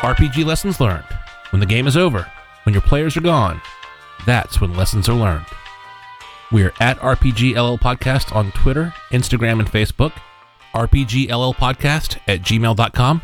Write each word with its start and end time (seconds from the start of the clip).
RPG 0.00 0.46
lessons 0.46 0.80
learned. 0.80 1.04
When 1.50 1.60
the 1.60 1.66
game 1.66 1.86
is 1.86 1.94
over, 1.94 2.26
when 2.62 2.72
your 2.72 2.80
players 2.80 3.18
are 3.18 3.22
gone, 3.22 3.60
that's 4.24 4.58
when 4.58 4.74
lessons 4.74 5.10
are 5.10 5.14
learned. 5.14 5.44
We 6.50 6.62
are 6.64 6.72
at 6.80 6.98
RPGLL 7.00 7.78
Podcast 7.80 8.34
on 8.34 8.50
Twitter, 8.52 8.94
Instagram, 9.10 9.58
and 9.60 9.70
Facebook, 9.70 10.12
RPGLLPodcast 10.74 12.18
at 12.28 12.40
gmail.com, 12.40 13.22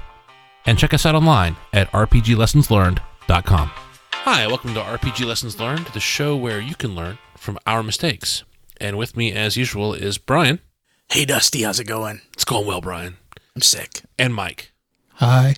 and 0.66 0.79
check 0.79 0.93
us 0.93 1.07
out 1.07 1.14
online 1.14 1.57
at 1.73 1.91
RPGLessonsLearned.com. 1.93 3.70
Hi, 4.12 4.46
welcome 4.46 4.74
to 4.74 4.80
RPG 4.80 5.24
Lessons 5.24 5.58
Learned, 5.58 5.86
the 5.86 6.00
show 6.00 6.36
where 6.36 6.61
you 6.61 6.74
can 6.74 6.95
learn 6.95 7.16
from 7.38 7.58
our 7.66 7.82
mistakes. 7.82 8.45
And 8.79 8.98
with 8.98 9.16
me, 9.16 9.32
as 9.32 9.56
usual, 9.56 9.95
is 9.95 10.18
Brian. 10.18 10.61
Hey, 11.08 11.24
Dusty, 11.24 11.62
how's 11.62 11.80
it 11.80 11.84
going? 11.84 12.20
It's 12.34 12.45
going 12.45 12.66
well, 12.66 12.82
Brian. 12.82 13.16
I'm 13.54 13.62
sick. 13.62 14.02
And 14.18 14.34
Mike. 14.34 14.72
Hi. 15.14 15.56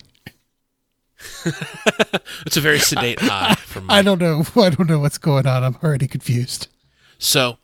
It's 2.45 2.57
a 2.57 2.61
very 2.61 2.79
sedate 2.79 3.19
hi 3.19 3.55
from 3.55 3.85
Mike. 3.85 3.97
I 3.97 4.01
don't 4.01 4.19
know. 4.19 4.43
I 4.61 4.69
don't 4.69 4.89
know 4.89 4.99
what's 4.99 5.17
going 5.17 5.45
on. 5.45 5.63
I'm 5.63 5.77
already 5.83 6.07
confused. 6.07 6.67
So, 7.17 7.57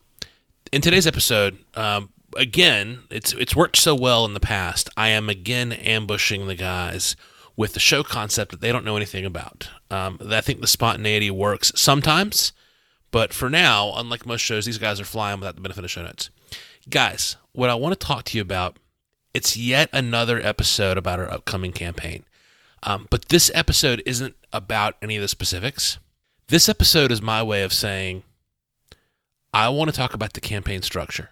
in 0.70 0.82
today's 0.82 1.06
episode, 1.06 1.58
um, 1.74 2.10
again, 2.36 3.00
it's 3.10 3.32
it's 3.32 3.56
worked 3.56 3.76
so 3.76 3.94
well 3.94 4.24
in 4.24 4.34
the 4.34 4.40
past. 4.40 4.90
I 4.96 5.08
am 5.08 5.28
again 5.28 5.72
ambushing 5.72 6.46
the 6.46 6.54
guys 6.54 7.16
with 7.56 7.72
the 7.72 7.80
show 7.80 8.02
concept 8.02 8.50
that 8.50 8.60
they 8.60 8.70
don't 8.70 8.84
know 8.84 8.96
anything 8.96 9.24
about. 9.24 9.70
Um, 9.90 10.18
I 10.30 10.40
think 10.42 10.60
the 10.60 10.66
spontaneity 10.66 11.30
works 11.30 11.72
sometimes, 11.74 12.52
but 13.10 13.32
for 13.32 13.48
now, 13.48 13.92
unlike 13.96 14.26
most 14.26 14.42
shows, 14.42 14.66
these 14.66 14.78
guys 14.78 15.00
are 15.00 15.04
flying 15.04 15.40
without 15.40 15.54
the 15.54 15.62
benefit 15.62 15.84
of 15.84 15.90
show 15.90 16.02
notes. 16.02 16.28
Guys, 16.90 17.36
what 17.52 17.70
I 17.70 17.74
want 17.74 17.98
to 17.98 18.06
talk 18.06 18.24
to 18.26 18.36
you 18.36 18.42
about, 18.42 18.76
it's 19.32 19.56
yet 19.56 19.88
another 19.92 20.38
episode 20.40 20.98
about 20.98 21.18
our 21.18 21.30
upcoming 21.30 21.72
campaign. 21.72 22.24
Um, 22.86 23.08
but 23.10 23.26
this 23.28 23.50
episode 23.52 24.02
isn't 24.06 24.36
about 24.52 24.94
any 25.02 25.16
of 25.16 25.22
the 25.22 25.28
specifics. 25.28 25.98
This 26.46 26.68
episode 26.68 27.10
is 27.10 27.20
my 27.20 27.42
way 27.42 27.64
of 27.64 27.72
saying, 27.72 28.22
I 29.52 29.68
want 29.70 29.90
to 29.90 29.96
talk 29.96 30.14
about 30.14 30.34
the 30.34 30.40
campaign 30.40 30.82
structure. 30.82 31.30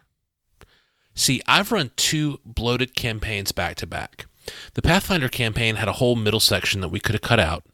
See, 1.14 1.40
I've 1.46 1.70
run 1.70 1.92
two 1.94 2.40
bloated 2.44 2.96
campaigns 2.96 3.52
back 3.52 3.76
to 3.76 3.86
back. 3.86 4.26
The 4.74 4.82
Pathfinder 4.82 5.28
campaign 5.28 5.76
had 5.76 5.86
a 5.86 5.92
whole 5.92 6.16
middle 6.16 6.40
section 6.40 6.80
that 6.80 6.88
we 6.88 6.98
could 6.98 7.14
have 7.14 7.22
cut 7.22 7.38
out. 7.38 7.64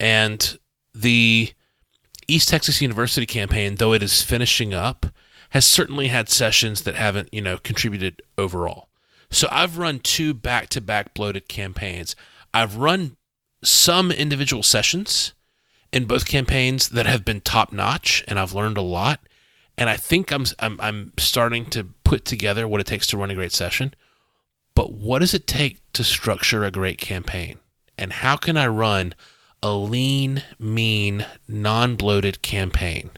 And 0.00 0.58
the 0.94 1.52
East 2.26 2.48
Texas 2.48 2.80
University 2.80 3.26
campaign, 3.26 3.74
though 3.74 3.92
it 3.92 4.02
is 4.02 4.22
finishing 4.22 4.72
up, 4.72 5.06
has 5.50 5.66
certainly 5.66 6.08
had 6.08 6.30
sessions 6.30 6.82
that 6.82 6.94
haven't, 6.94 7.28
you 7.32 7.42
know, 7.42 7.58
contributed 7.58 8.22
overall. 8.38 8.88
So 9.30 9.46
I've 9.50 9.76
run 9.76 10.00
two 10.00 10.32
back 10.32 10.70
to 10.70 10.80
back 10.80 11.12
bloated 11.12 11.48
campaigns. 11.48 12.16
I've 12.62 12.76
run 12.76 13.16
some 13.62 14.10
individual 14.10 14.62
sessions 14.62 15.32
in 15.92 16.06
both 16.06 16.26
campaigns 16.26 16.90
that 16.90 17.06
have 17.06 17.24
been 17.24 17.40
top 17.40 17.72
notch 17.72 18.24
and 18.26 18.38
I've 18.38 18.52
learned 18.52 18.76
a 18.76 18.82
lot. 18.82 19.20
And 19.76 19.88
I 19.88 19.96
think 19.96 20.32
I'm, 20.32 20.44
I'm 20.58 20.80
I'm 20.80 21.12
starting 21.18 21.66
to 21.66 21.84
put 22.02 22.24
together 22.24 22.66
what 22.66 22.80
it 22.80 22.86
takes 22.86 23.06
to 23.08 23.16
run 23.16 23.30
a 23.30 23.34
great 23.34 23.52
session. 23.52 23.94
But 24.74 24.92
what 24.92 25.20
does 25.20 25.34
it 25.34 25.46
take 25.46 25.80
to 25.92 26.02
structure 26.02 26.64
a 26.64 26.70
great 26.72 26.98
campaign? 26.98 27.58
And 27.96 28.12
how 28.12 28.36
can 28.36 28.56
I 28.56 28.66
run 28.66 29.14
a 29.62 29.72
lean, 29.72 30.42
mean, 30.58 31.26
non-bloated 31.46 32.42
campaign? 32.42 33.10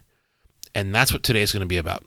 And 0.74 0.94
that's 0.94 1.12
what 1.12 1.22
today 1.22 1.42
is 1.42 1.52
going 1.52 1.60
to 1.60 1.66
be 1.66 1.78
about. 1.78 2.04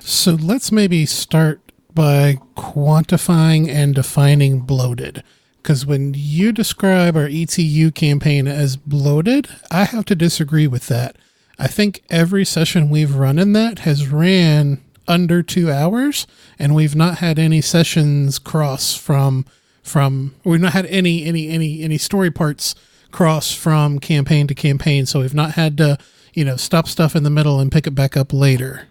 So 0.00 0.32
let's 0.32 0.72
maybe 0.72 1.06
start 1.06 1.60
by 1.92 2.38
quantifying 2.56 3.68
and 3.68 3.94
defining 3.94 4.60
bloated. 4.60 5.22
Because 5.64 5.86
when 5.86 6.12
you 6.14 6.52
describe 6.52 7.16
our 7.16 7.26
ETU 7.26 7.90
campaign 7.90 8.46
as 8.46 8.76
bloated, 8.76 9.48
I 9.70 9.84
have 9.84 10.04
to 10.04 10.14
disagree 10.14 10.66
with 10.66 10.88
that. 10.88 11.16
I 11.58 11.68
think 11.68 12.04
every 12.10 12.44
session 12.44 12.90
we've 12.90 13.14
run 13.14 13.38
in 13.38 13.54
that 13.54 13.78
has 13.78 14.08
ran 14.08 14.84
under 15.08 15.42
two 15.42 15.72
hours, 15.72 16.26
and 16.58 16.74
we've 16.74 16.94
not 16.94 17.18
had 17.18 17.38
any 17.38 17.62
sessions 17.62 18.38
cross 18.38 18.94
from 18.94 19.46
from 19.82 20.34
we've 20.44 20.60
not 20.60 20.74
had 20.74 20.84
any 20.86 21.24
any 21.24 21.48
any 21.48 21.82
any 21.82 21.96
story 21.96 22.30
parts 22.30 22.74
cross 23.10 23.54
from 23.54 23.98
campaign 23.98 24.46
to 24.48 24.54
campaign. 24.54 25.06
So 25.06 25.20
we've 25.20 25.32
not 25.32 25.52
had 25.52 25.78
to 25.78 25.96
you 26.34 26.44
know 26.44 26.56
stop 26.56 26.88
stuff 26.88 27.16
in 27.16 27.22
the 27.22 27.30
middle 27.30 27.58
and 27.58 27.72
pick 27.72 27.86
it 27.86 27.94
back 27.94 28.18
up 28.18 28.34
later. 28.34 28.88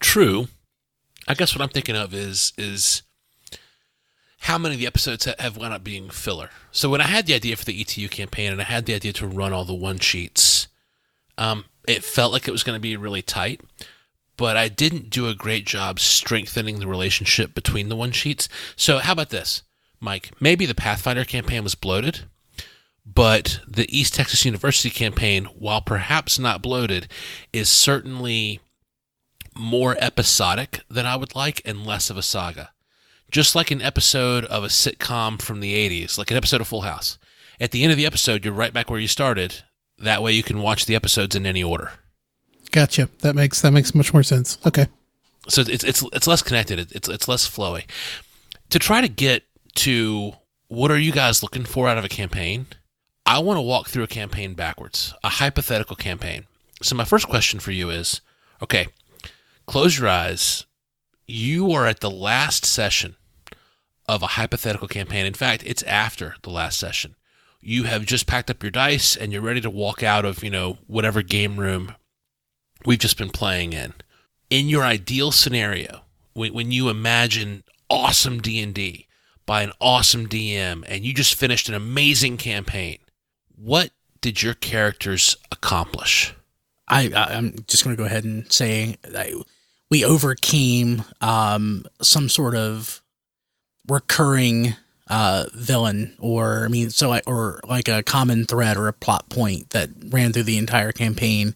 True. 0.00 0.48
I 1.28 1.34
guess 1.34 1.54
what 1.54 1.62
I'm 1.62 1.68
thinking 1.68 1.94
of 1.94 2.12
is 2.12 2.52
is 2.58 3.02
how 4.44 4.58
many 4.58 4.74
of 4.74 4.78
the 4.78 4.86
episodes 4.86 5.24
have 5.24 5.56
wound 5.56 5.72
up 5.72 5.82
being 5.82 6.10
filler. 6.10 6.50
So 6.70 6.90
when 6.90 7.00
I 7.00 7.06
had 7.06 7.24
the 7.24 7.32
idea 7.32 7.56
for 7.56 7.64
the 7.64 7.80
ETU 7.80 8.08
campaign 8.08 8.52
and 8.52 8.60
I 8.60 8.64
had 8.64 8.84
the 8.84 8.94
idea 8.94 9.14
to 9.14 9.26
run 9.26 9.54
all 9.54 9.64
the 9.64 9.72
one 9.72 9.98
sheets, 9.98 10.68
um, 11.38 11.64
it 11.88 12.04
felt 12.04 12.30
like 12.30 12.46
it 12.46 12.50
was 12.50 12.62
going 12.62 12.76
to 12.76 12.80
be 12.80 12.94
really 12.94 13.22
tight. 13.22 13.62
But 14.36 14.58
I 14.58 14.68
didn't 14.68 15.08
do 15.08 15.28
a 15.28 15.34
great 15.34 15.64
job 15.64 15.98
strengthening 15.98 16.78
the 16.78 16.86
relationship 16.86 17.54
between 17.54 17.88
the 17.88 17.96
one 17.96 18.12
sheets. 18.12 18.50
So 18.76 18.98
how 18.98 19.12
about 19.12 19.30
this, 19.30 19.62
Mike? 19.98 20.30
Maybe 20.40 20.66
the 20.66 20.74
Pathfinder 20.74 21.24
campaign 21.24 21.64
was 21.64 21.74
bloated, 21.74 22.24
but 23.06 23.60
the 23.66 23.88
East 23.96 24.14
Texas 24.14 24.44
University 24.44 24.90
campaign, 24.90 25.46
while 25.46 25.80
perhaps 25.80 26.38
not 26.38 26.60
bloated, 26.60 27.08
is 27.54 27.70
certainly 27.70 28.60
more 29.56 29.96
episodic 30.00 30.82
than 30.90 31.06
I 31.06 31.16
would 31.16 31.34
like 31.34 31.62
and 31.64 31.86
less 31.86 32.10
of 32.10 32.18
a 32.18 32.22
saga. 32.22 32.73
Just 33.34 33.56
like 33.56 33.72
an 33.72 33.82
episode 33.82 34.44
of 34.44 34.62
a 34.62 34.68
sitcom 34.68 35.42
from 35.42 35.58
the 35.58 35.74
80s, 35.74 36.16
like 36.16 36.30
an 36.30 36.36
episode 36.36 36.60
of 36.60 36.68
Full 36.68 36.82
House. 36.82 37.18
At 37.58 37.72
the 37.72 37.82
end 37.82 37.90
of 37.90 37.98
the 37.98 38.06
episode, 38.06 38.44
you're 38.44 38.54
right 38.54 38.72
back 38.72 38.88
where 38.88 39.00
you 39.00 39.08
started. 39.08 39.64
That 39.98 40.22
way 40.22 40.30
you 40.30 40.44
can 40.44 40.60
watch 40.60 40.86
the 40.86 40.94
episodes 40.94 41.34
in 41.34 41.44
any 41.44 41.60
order. 41.60 41.90
Gotcha. 42.70 43.08
That 43.22 43.34
makes 43.34 43.60
that 43.62 43.72
makes 43.72 43.92
much 43.92 44.12
more 44.12 44.22
sense. 44.22 44.58
Okay. 44.64 44.86
So 45.48 45.62
it's 45.62 45.82
it's 45.82 46.04
it's 46.12 46.28
less 46.28 46.44
connected. 46.44 46.78
It's 46.92 47.08
it's 47.08 47.26
less 47.26 47.44
flowy. 47.44 47.90
To 48.70 48.78
try 48.78 49.00
to 49.00 49.08
get 49.08 49.42
to 49.78 50.34
what 50.68 50.92
are 50.92 50.98
you 50.98 51.10
guys 51.10 51.42
looking 51.42 51.64
for 51.64 51.88
out 51.88 51.98
of 51.98 52.04
a 52.04 52.08
campaign? 52.08 52.66
I 53.26 53.40
want 53.40 53.56
to 53.56 53.62
walk 53.62 53.88
through 53.88 54.04
a 54.04 54.06
campaign 54.06 54.54
backwards, 54.54 55.12
a 55.24 55.28
hypothetical 55.28 55.96
campaign. 55.96 56.44
So 56.82 56.94
my 56.94 57.04
first 57.04 57.26
question 57.26 57.58
for 57.58 57.72
you 57.72 57.90
is, 57.90 58.20
okay, 58.62 58.86
close 59.66 59.98
your 59.98 60.08
eyes. 60.08 60.66
You 61.26 61.72
are 61.72 61.84
at 61.84 61.98
the 61.98 62.12
last 62.12 62.64
session 62.64 63.16
of 64.06 64.22
a 64.22 64.28
hypothetical 64.28 64.88
campaign. 64.88 65.26
In 65.26 65.34
fact, 65.34 65.62
it's 65.64 65.82
after 65.84 66.36
the 66.42 66.50
last 66.50 66.78
session. 66.78 67.16
You 67.60 67.84
have 67.84 68.04
just 68.04 68.26
packed 68.26 68.50
up 68.50 68.62
your 68.62 68.70
dice 68.70 69.16
and 69.16 69.32
you're 69.32 69.40
ready 69.40 69.60
to 69.62 69.70
walk 69.70 70.02
out 70.02 70.24
of, 70.24 70.44
you 70.44 70.50
know, 70.50 70.78
whatever 70.86 71.22
game 71.22 71.58
room 71.58 71.94
we've 72.84 72.98
just 72.98 73.16
been 73.16 73.30
playing 73.30 73.72
in. 73.72 73.94
In 74.50 74.68
your 74.68 74.82
ideal 74.82 75.32
scenario, 75.32 76.02
when, 76.34 76.52
when 76.52 76.70
you 76.70 76.90
imagine 76.90 77.64
awesome 77.88 78.40
D&D 78.40 79.06
by 79.46 79.62
an 79.62 79.72
awesome 79.80 80.26
DM 80.28 80.84
and 80.86 81.04
you 81.04 81.14
just 81.14 81.34
finished 81.34 81.68
an 81.68 81.74
amazing 81.74 82.36
campaign, 82.36 82.98
what 83.56 83.90
did 84.20 84.42
your 84.42 84.54
characters 84.54 85.36
accomplish? 85.50 86.34
I, 86.88 87.10
I 87.14 87.34
I'm 87.34 87.54
just 87.66 87.84
going 87.84 87.96
to 87.96 88.00
go 88.00 88.06
ahead 88.06 88.24
and 88.24 88.50
say 88.52 88.96
that 89.02 89.30
we 89.90 90.04
overcame 90.04 91.04
um, 91.20 91.86
some 92.02 92.28
sort 92.28 92.54
of 92.54 93.02
recurring 93.88 94.74
uh, 95.08 95.44
villain, 95.54 96.14
or 96.18 96.64
I 96.64 96.68
mean, 96.68 96.90
so 96.90 97.12
I, 97.12 97.22
or 97.26 97.60
like 97.66 97.88
a 97.88 98.02
common 98.02 98.46
thread 98.46 98.76
or 98.76 98.88
a 98.88 98.92
plot 98.92 99.28
point 99.28 99.70
that 99.70 99.90
ran 100.08 100.32
through 100.32 100.44
the 100.44 100.58
entire 100.58 100.92
campaign, 100.92 101.54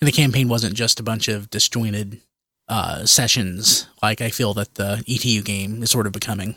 and 0.00 0.08
the 0.08 0.12
campaign 0.12 0.48
wasn't 0.48 0.74
just 0.74 1.00
a 1.00 1.04
bunch 1.04 1.28
of 1.28 1.50
disjointed 1.50 2.20
uh, 2.68 3.04
sessions 3.04 3.86
like 4.02 4.20
I 4.20 4.30
feel 4.30 4.54
that 4.54 4.74
the 4.74 5.04
ETU 5.06 5.42
game 5.42 5.82
is 5.82 5.90
sort 5.90 6.06
of 6.06 6.12
becoming. 6.12 6.56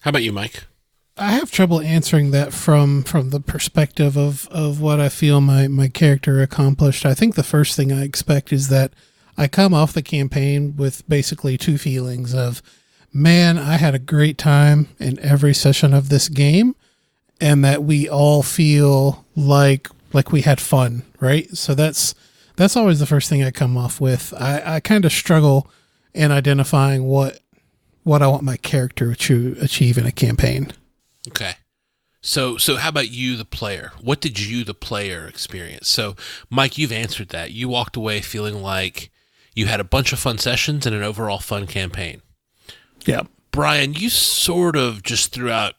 How 0.00 0.10
about 0.10 0.22
you, 0.22 0.32
Mike? 0.32 0.64
I 1.16 1.30
have 1.30 1.50
trouble 1.50 1.80
answering 1.80 2.30
that 2.32 2.52
from 2.52 3.02
from 3.02 3.30
the 3.30 3.40
perspective 3.40 4.18
of 4.18 4.46
of 4.48 4.80
what 4.80 5.00
I 5.00 5.08
feel 5.08 5.40
my 5.40 5.66
my 5.66 5.88
character 5.88 6.42
accomplished. 6.42 7.06
I 7.06 7.14
think 7.14 7.34
the 7.34 7.42
first 7.42 7.74
thing 7.74 7.90
I 7.90 8.02
expect 8.02 8.52
is 8.52 8.68
that 8.68 8.92
I 9.38 9.48
come 9.48 9.72
off 9.72 9.94
the 9.94 10.02
campaign 10.02 10.76
with 10.76 11.08
basically 11.08 11.56
two 11.56 11.78
feelings 11.78 12.34
of 12.34 12.62
man, 13.16 13.56
I 13.56 13.76
had 13.76 13.94
a 13.94 13.98
great 13.98 14.36
time 14.36 14.88
in 14.98 15.18
every 15.20 15.54
session 15.54 15.94
of 15.94 16.10
this 16.10 16.28
game 16.28 16.76
and 17.40 17.64
that 17.64 17.82
we 17.82 18.08
all 18.08 18.42
feel 18.42 19.24
like 19.34 19.88
like 20.12 20.32
we 20.32 20.42
had 20.42 20.60
fun, 20.60 21.02
right? 21.18 21.50
So 21.56 21.74
that's 21.74 22.14
that's 22.56 22.76
always 22.76 23.00
the 23.00 23.06
first 23.06 23.28
thing 23.28 23.42
I 23.42 23.50
come 23.50 23.76
off 23.76 24.00
with. 24.00 24.32
I, 24.38 24.76
I 24.76 24.80
kind 24.80 25.04
of 25.04 25.12
struggle 25.12 25.70
in 26.14 26.30
identifying 26.30 27.04
what 27.04 27.40
what 28.02 28.22
I 28.22 28.28
want 28.28 28.42
my 28.42 28.56
character 28.58 29.14
to 29.14 29.56
achieve 29.60 29.98
in 29.98 30.06
a 30.06 30.12
campaign. 30.12 30.72
Okay. 31.28 31.54
So 32.20 32.58
so 32.58 32.76
how 32.76 32.90
about 32.90 33.10
you 33.10 33.36
the 33.36 33.44
player? 33.46 33.92
What 34.00 34.20
did 34.20 34.38
you 34.38 34.62
the 34.62 34.74
player 34.74 35.26
experience? 35.26 35.88
So 35.88 36.16
Mike, 36.50 36.76
you've 36.76 36.92
answered 36.92 37.30
that. 37.30 37.50
You 37.52 37.68
walked 37.68 37.96
away 37.96 38.20
feeling 38.20 38.62
like 38.62 39.10
you 39.54 39.66
had 39.66 39.80
a 39.80 39.84
bunch 39.84 40.12
of 40.12 40.18
fun 40.18 40.36
sessions 40.36 40.84
and 40.84 40.94
an 40.94 41.02
overall 41.02 41.38
fun 41.38 41.66
campaign. 41.66 42.20
Yeah. 43.06 43.22
Brian, 43.52 43.94
you 43.94 44.10
sort 44.10 44.76
of 44.76 45.02
just 45.02 45.32
threw 45.32 45.50
out 45.50 45.74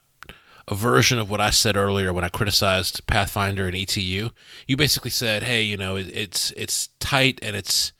a 0.67 0.75
version 0.75 1.19
of 1.19 1.29
what 1.29 1.39
I 1.39 1.49
said 1.51 1.77
earlier 1.77 2.11
when 2.11 2.23
I 2.23 2.29
criticized 2.29 3.05
Pathfinder 3.07 3.67
and 3.67 3.75
ETU. 3.75 4.31
You 4.67 4.77
basically 4.77 5.11
said, 5.11 5.43
"Hey, 5.43 5.61
you 5.61 5.77
know, 5.77 5.95
it, 5.95 6.07
it's 6.15 6.51
it's 6.51 6.89
tight 6.99 7.39
and 7.41 7.55
it's 7.55 7.93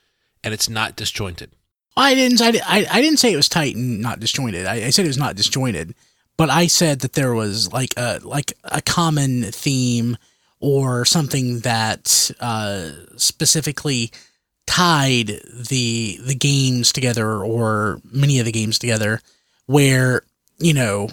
and 0.44 0.54
it's 0.54 0.68
not 0.68 0.96
disjointed." 0.96 1.52
I 1.96 2.14
didn't. 2.14 2.42
I, 2.42 2.48
I, 2.66 2.88
I 2.92 3.02
didn't 3.02 3.20
say 3.20 3.32
it 3.32 3.38
was 3.38 3.50
tight 3.50 3.76
and 3.76 4.02
not 4.02 4.20
disjointed. 4.20 4.66
I, 4.66 4.86
I 4.86 4.90
said 4.90 5.06
it 5.06 5.10
was 5.10 5.18
not 5.18 5.36
disjointed, 5.36 5.96
but 6.38 6.50
I 6.50 6.68
said 6.68 7.00
that 7.02 7.14
there 7.14 7.34
was 7.34 7.72
like 7.72 7.94
a 7.98 8.20
like 8.24 8.54
a 8.64 8.82
common 8.82 9.44
theme 9.44 10.18
or 10.60 11.06
something 11.06 11.60
that 11.60 12.32
uh, 12.40 12.90
specifically 13.16 14.12
tied 14.68 15.42
the 15.52 16.20
the 16.22 16.36
games 16.36 16.92
together 16.92 17.44
or 17.44 18.00
many 18.12 18.38
of 18.38 18.46
the 18.46 18.52
games 18.52 18.78
together 18.78 19.22
where 19.66 20.22
you 20.60 20.74
know 20.74 21.10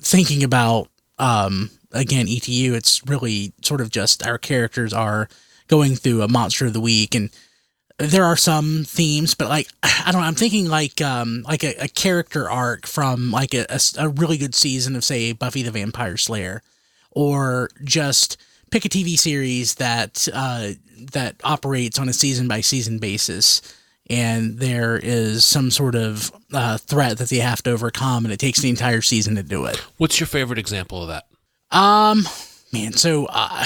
thinking 0.00 0.44
about 0.44 0.88
um 1.18 1.70
again 1.92 2.26
etu 2.26 2.72
it's 2.72 3.06
really 3.06 3.52
sort 3.62 3.80
of 3.80 3.90
just 3.90 4.26
our 4.26 4.36
characters 4.36 4.92
are 4.92 5.28
going 5.68 5.94
through 5.94 6.20
a 6.20 6.28
monster 6.28 6.66
of 6.66 6.72
the 6.72 6.80
week 6.80 7.14
and 7.14 7.30
there 7.98 8.24
are 8.24 8.36
some 8.36 8.84
themes 8.84 9.34
but 9.34 9.48
like 9.48 9.68
i 9.82 10.10
don't 10.10 10.20
know 10.20 10.26
i'm 10.26 10.34
thinking 10.34 10.68
like 10.68 11.00
um 11.00 11.42
like 11.46 11.62
a, 11.62 11.74
a 11.84 11.88
character 11.88 12.50
arc 12.50 12.86
from 12.86 13.30
like 13.30 13.54
a, 13.54 13.64
a, 13.70 13.80
a 13.98 14.08
really 14.08 14.36
good 14.36 14.54
season 14.54 14.96
of 14.96 15.04
say 15.04 15.32
buffy 15.32 15.62
the 15.62 15.70
vampire 15.70 16.16
slayer 16.16 16.60
or 17.12 17.70
just 17.84 18.36
pick 18.80 18.84
a 18.84 18.88
TV 18.88 19.18
series 19.18 19.76
that 19.76 20.28
uh, 20.34 20.70
that 21.12 21.36
operates 21.44 21.98
on 21.98 22.08
a 22.08 22.12
season 22.12 22.46
by 22.48 22.60
season 22.60 22.98
basis, 22.98 23.62
and 24.10 24.58
there 24.58 24.98
is 25.02 25.44
some 25.44 25.70
sort 25.70 25.94
of 25.94 26.30
uh, 26.52 26.76
threat 26.78 27.16
that 27.18 27.28
they 27.30 27.38
have 27.38 27.62
to 27.62 27.70
overcome, 27.70 28.24
and 28.26 28.32
it 28.32 28.38
takes 28.38 28.60
the 28.60 28.68
entire 28.68 29.00
season 29.00 29.34
to 29.36 29.42
do 29.42 29.64
it. 29.64 29.76
What's 29.96 30.20
your 30.20 30.26
favorite 30.26 30.58
example 30.58 31.02
of 31.02 31.08
that? 31.08 31.24
Um, 31.70 32.24
man, 32.72 32.92
so 32.92 33.26
uh, 33.30 33.64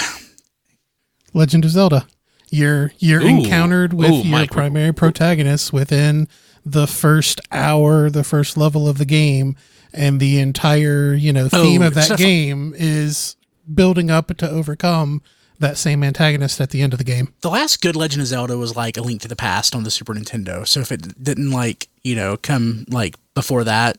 Legend 1.35 1.65
of 1.65 1.71
Zelda. 1.73 2.07
You're 2.51 2.93
you're 2.99 3.23
Ooh. 3.23 3.27
encountered 3.27 3.93
with 3.93 4.11
Ooh, 4.11 4.17
your 4.23 4.25
Mike, 4.27 4.51
primary 4.51 4.93
protagonist 4.93 5.73
within 5.73 6.29
the 6.65 6.87
first 6.87 7.41
hour, 7.53 8.11
the 8.11 8.25
first 8.25 8.57
level 8.57 8.89
of 8.89 8.99
the 8.99 9.05
game, 9.05 9.57
and 9.93 10.19
the 10.21 10.39
entire 10.41 11.15
you 11.15 11.33
know 11.33 11.49
theme 11.49 11.83
Oh, 11.83 11.87
of 11.87 11.95
that 11.95 12.05
stuff- 12.05 12.19
game 12.19 12.75
is 12.77 13.35
building 13.75 14.11
up 14.11 14.37
to 14.37 14.49
overcome 14.51 15.23
that 15.59 15.77
same 15.77 16.03
antagonist 16.03 16.61
at 16.61 16.71
the 16.71 16.81
end 16.81 16.93
of 16.93 16.99
the 16.99 17.05
game. 17.05 17.33
the 17.43 17.51
last 17.51 17.83
good 17.83 17.95
Legend 17.95 18.23
of 18.23 18.29
Zelda 18.29 18.57
was 18.57 18.75
like 18.75 18.97
A 18.97 19.03
Link 19.03 19.21
to 19.23 19.29
the 19.29 19.37
Past 19.37 19.75
on 19.75 19.85
the 19.85 19.91
Super 19.91 20.15
Nintendo. 20.15 20.67
So 20.67 20.81
if 20.81 20.91
it 20.91 21.23
didn't 21.23 21.51
like 21.51 21.89
you 22.03 22.15
know 22.15 22.37
come 22.37 22.87
like 22.89 23.17
before 23.35 23.65
that, 23.65 23.99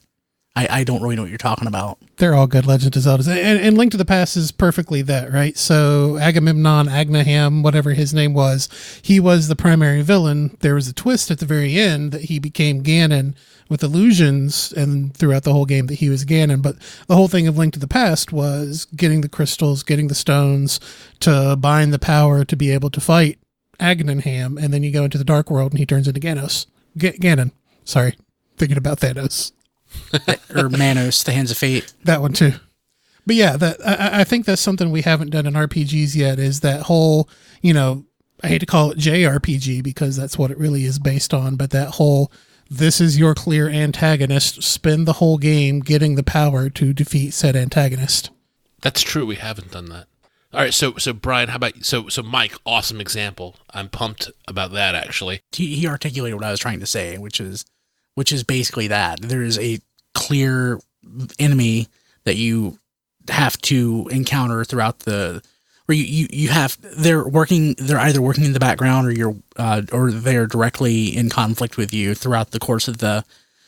I 0.55 0.67
I 0.79 0.83
don't 0.83 1.01
really 1.01 1.15
know 1.15 1.21
what 1.21 1.29
you're 1.29 1.37
talking 1.37 1.67
about. 1.67 1.97
They're 2.17 2.33
all 2.33 2.47
good 2.47 2.65
Legend 2.65 2.95
of 2.95 3.03
Zeldas. 3.03 3.27
And, 3.27 3.59
and 3.59 3.77
Link 3.77 3.91
to 3.91 3.97
the 3.97 4.05
Past 4.05 4.35
is 4.35 4.51
perfectly 4.51 5.01
that, 5.03 5.31
right? 5.31 5.57
So 5.57 6.17
Agamemnon, 6.17 6.89
Agnaham, 6.89 7.63
whatever 7.63 7.91
his 7.91 8.13
name 8.13 8.33
was, 8.33 8.67
he 9.01 9.19
was 9.19 9.47
the 9.47 9.55
primary 9.55 10.01
villain. 10.01 10.57
There 10.59 10.75
was 10.75 10.87
a 10.87 10.93
twist 10.93 11.31
at 11.31 11.39
the 11.39 11.45
very 11.45 11.75
end 11.79 12.11
that 12.11 12.23
he 12.23 12.39
became 12.39 12.83
Ganon 12.83 13.33
with 13.69 13.83
illusions 13.83 14.73
and 14.73 15.15
throughout 15.15 15.43
the 15.43 15.53
whole 15.53 15.65
game 15.65 15.87
that 15.87 15.95
he 15.95 16.09
was 16.09 16.25
Ganon. 16.25 16.61
But 16.61 16.75
the 17.07 17.15
whole 17.15 17.29
thing 17.29 17.47
of 17.47 17.57
Link 17.57 17.73
to 17.73 17.79
the 17.79 17.87
Past 17.87 18.33
was 18.33 18.85
getting 18.95 19.21
the 19.21 19.29
crystals, 19.29 19.83
getting 19.83 20.09
the 20.09 20.15
stones 20.15 20.79
to 21.21 21.55
bind 21.55 21.93
the 21.93 21.99
power 21.99 22.43
to 22.43 22.55
be 22.57 22.71
able 22.71 22.89
to 22.89 22.99
fight 22.99 23.39
Agnaham. 23.79 24.57
And 24.57 24.73
then 24.73 24.83
you 24.83 24.91
go 24.91 25.05
into 25.05 25.17
the 25.17 25.23
Dark 25.23 25.49
World 25.49 25.71
and 25.71 25.79
he 25.79 25.85
turns 25.85 26.07
into 26.07 26.19
Ganos. 26.19 26.67
G- 26.97 27.11
Ganon. 27.11 27.51
Sorry. 27.85 28.17
Thinking 28.57 28.77
about 28.77 28.99
Thanos 28.99 29.53
or 30.55 30.69
Manos, 30.69 31.23
the 31.23 31.31
Hands 31.31 31.49
of 31.51 31.57
Fate. 31.57 31.93
that 32.03 32.21
one 32.21 32.33
too. 32.33 32.53
But 33.25 33.35
yeah, 33.35 33.55
that 33.57 33.77
I, 33.85 33.93
I- 33.95 34.19
I 34.21 34.23
think 34.23 34.45
that's 34.45 34.61
something 34.61 34.91
we 34.91 35.01
haven't 35.03 35.29
done 35.29 35.45
in 35.45 35.53
RPGs 35.53 36.15
yet. 36.15 36.39
Is 36.39 36.61
that 36.61 36.83
whole 36.83 37.29
you 37.61 37.73
know 37.73 38.05
I 38.43 38.47
hate 38.47 38.59
to 38.59 38.65
call 38.65 38.91
it 38.91 38.97
JRPG 38.97 39.83
because 39.83 40.15
that's 40.15 40.37
what 40.37 40.51
it 40.51 40.57
really 40.57 40.85
is 40.85 40.97
based 40.99 41.33
on, 41.33 41.55
but 41.55 41.69
that 41.71 41.89
whole 41.91 42.31
this 42.69 42.99
is 43.01 43.19
your 43.19 43.35
clear 43.35 43.69
antagonist. 43.69 44.63
Spend 44.63 45.05
the 45.07 45.13
whole 45.13 45.37
game 45.37 45.81
getting 45.81 46.15
the 46.15 46.23
power 46.23 46.69
to 46.69 46.93
defeat 46.93 47.31
said 47.33 47.55
antagonist. 47.55 48.29
That's 48.81 49.01
true. 49.01 49.25
We 49.25 49.35
haven't 49.35 49.71
done 49.71 49.89
that. 49.89 50.07
All 50.53 50.59
right. 50.61 50.73
So 50.73 50.95
so 50.97 51.13
Brian, 51.13 51.49
how 51.49 51.57
about 51.57 51.85
so 51.85 52.07
so 52.07 52.23
Mike? 52.23 52.53
Awesome 52.65 52.99
example. 52.99 53.55
I'm 53.71 53.87
pumped 53.89 54.31
about 54.47 54.71
that 54.71 54.95
actually. 54.95 55.41
he, 55.51 55.75
he 55.75 55.85
articulated 55.87 56.35
what 56.35 56.43
I 56.45 56.51
was 56.51 56.59
trying 56.59 56.79
to 56.79 56.85
say, 56.87 57.17
which 57.19 57.39
is 57.39 57.63
which 58.15 58.31
is 58.33 58.43
basically 58.43 58.87
that 58.87 59.21
there 59.21 59.43
is 59.43 59.59
a 59.59 59.79
clear 60.13 60.79
enemy 61.39 61.87
that 62.23 62.35
you 62.35 62.79
have 63.29 63.57
to 63.61 64.07
encounter 64.11 64.63
throughout 64.63 64.99
the 64.99 65.41
where 65.85 65.97
you, 65.97 66.03
you, 66.03 66.27
you 66.31 66.49
have 66.49 66.77
they're 66.81 67.27
working 67.27 67.75
they're 67.77 67.99
either 67.99 68.21
working 68.21 68.43
in 68.43 68.53
the 68.53 68.59
background 68.59 69.07
or 69.07 69.11
you're 69.11 69.35
uh, 69.57 69.81
or 69.91 70.11
they're 70.11 70.47
directly 70.47 71.15
in 71.15 71.29
conflict 71.29 71.77
with 71.77 71.93
you 71.93 72.13
throughout 72.15 72.51
the 72.51 72.59
course 72.59 72.87
of 72.87 72.99
the 72.99 73.23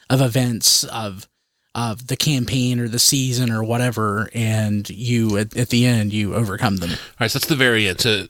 of 0.09 0.21
events 0.21 0.83
of 0.85 1.27
of 1.75 2.07
the 2.07 2.17
campaign 2.17 2.79
or 2.79 2.87
the 2.87 2.99
season 2.99 3.51
or 3.51 3.63
whatever 3.63 4.29
and 4.33 4.89
you 4.89 5.37
at, 5.37 5.55
at 5.57 5.69
the 5.69 5.85
end 5.85 6.13
you 6.13 6.35
overcome 6.35 6.77
them 6.77 6.91
All 6.91 6.97
right. 7.19 7.31
So 7.31 7.39
that's 7.39 7.49
the 7.49 7.55
very 7.55 7.87
end. 7.87 7.99
So 7.99 8.27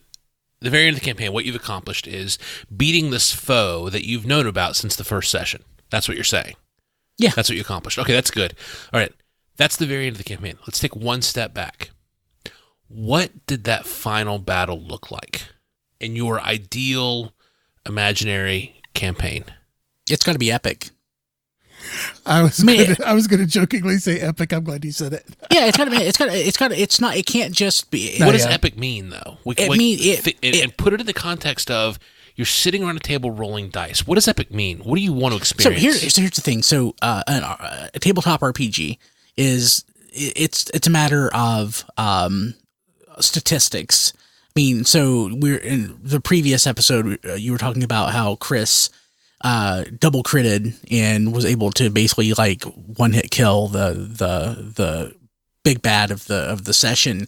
the 0.64 0.70
very 0.70 0.88
end 0.88 0.96
of 0.96 1.02
the 1.02 1.06
campaign, 1.06 1.34
what 1.34 1.44
you've 1.44 1.58
accomplished 1.58 2.08
is 2.08 2.40
beating 2.76 3.12
this 3.12 3.34
foe 3.34 3.90
that 3.90 4.08
you've 4.08 4.26
known 4.26 4.48
about 4.48 4.78
since 4.78 4.96
the 4.96 5.04
first 5.04 5.30
session. 5.30 5.62
That's 5.90 6.08
what 6.08 6.16
you're 6.16 6.24
saying. 6.24 6.56
Yeah. 7.18 7.32
That's 7.36 7.50
what 7.50 7.56
you 7.56 7.62
accomplished. 7.62 8.00
Okay, 8.00 8.14
that's 8.14 8.32
good. 8.32 8.56
All 8.92 9.00
right. 9.00 9.12
That's 9.58 9.76
the 9.78 9.86
very 9.86 10.08
end 10.08 10.16
of 10.16 10.18
the 10.18 10.24
campaign. 10.24 10.58
Let's 10.68 10.80
take 10.80 10.96
one 10.96 11.22
step 11.22 11.54
back. 11.54 11.92
What 12.88 13.46
did 13.48 13.64
that 13.66 13.86
final 13.86 14.40
battle 14.40 14.80
look 14.82 15.12
like 15.12 15.44
in 16.00 16.16
your 16.16 16.42
ideal 16.42 17.34
imaginary 17.86 18.82
campaign? 18.94 19.46
it's 20.10 20.26
got 20.26 20.34
to 20.34 20.40
be 20.40 20.52
epic 20.52 20.90
I 22.26 22.44
was 22.44 22.62
Man. 22.64 22.94
gonna, 22.96 23.10
I 23.10 23.14
was 23.14 23.28
going 23.28 23.40
to 23.40 23.46
jokingly 23.46 23.98
say 23.98 24.20
epic. 24.20 24.52
I'm 24.54 24.64
glad 24.66 24.84
you 24.86 24.92
said 24.92 25.14
it. 25.14 25.26
yeah 25.52 25.66
it's 25.66 25.78
got 25.78 25.86
to 25.86 25.92
be 25.92 25.98
it's 25.98 26.18
got 26.18 26.26
to 26.30 26.34
it's 26.36 26.58
got 26.58 26.70
to 26.70 26.76
it's 26.82 27.00
not 27.00 27.16
it 27.18 27.26
can't 27.26 27.54
just 27.54 27.90
be 27.92 28.18
what 28.20 28.32
does 28.34 28.46
yeah. 28.46 28.52
epic 28.52 28.78
mean, 28.78 29.10
though? 29.10 29.38
We, 29.46 29.56
It 29.58 29.70
we- 29.70 29.78
mean- 29.78 30.00
it- 30.02 30.20
thi- 30.20 30.38
it- 30.42 30.64
and 30.64 30.76
put 30.76 30.94
it 30.94 31.00
in 31.00 31.06
the 31.06 31.14
context 31.14 31.70
of 31.72 32.00
you're 32.36 32.46
sitting 32.46 32.84
around 32.84 32.98
a 32.98 33.02
table 33.02 33.32
rolling 33.32 33.70
dice. 33.70 34.06
What 34.08 34.16
does 34.16 34.28
epic 34.28 34.52
mean? 34.52 34.80
What 34.80 34.96
do 34.96 35.02
you 35.02 35.14
want 35.14 35.34
to 35.34 35.38
So 35.46 35.70
experience? 35.70 35.82
here, 35.82 35.94
so 36.10 36.22
here's 36.22 36.36
the 36.36 36.42
thing. 36.42 36.64
So 36.64 36.96
uh, 37.02 37.24
an, 37.28 37.44
uh, 37.44 37.90
a 37.94 38.00
tabletop 38.00 38.42
RPG 38.42 38.98
is 39.38 39.84
it's 40.12 40.70
it's 40.74 40.88
a 40.88 40.92
matter 40.92 41.34
of 41.34 41.86
um, 41.98 42.56
statistics. 43.20 44.14
I 44.16 44.52
mean, 44.60 44.84
so 44.86 45.30
we're 45.34 45.58
in 45.58 45.98
the 46.04 46.20
previous 46.20 46.68
episode. 46.68 47.20
uh, 47.26 47.34
You 47.34 47.52
were 47.52 47.58
talking 47.58 47.84
about 47.84 48.12
how 48.12 48.36
Chris 48.36 48.90
uh, 49.42 49.86
double 50.00 50.24
critted 50.24 50.76
and 50.92 51.34
was 51.34 51.46
able 51.46 51.72
to 51.72 51.90
basically 51.90 52.34
like 52.34 52.64
one 52.64 53.14
hit 53.14 53.32
kill 53.32 53.68
the 53.68 53.94
the 53.94 54.72
the 54.76 55.16
big 55.64 55.82
bad 55.82 56.12
of 56.12 56.26
the 56.28 56.36
of 56.52 56.66
the 56.66 56.74
session. 56.74 57.28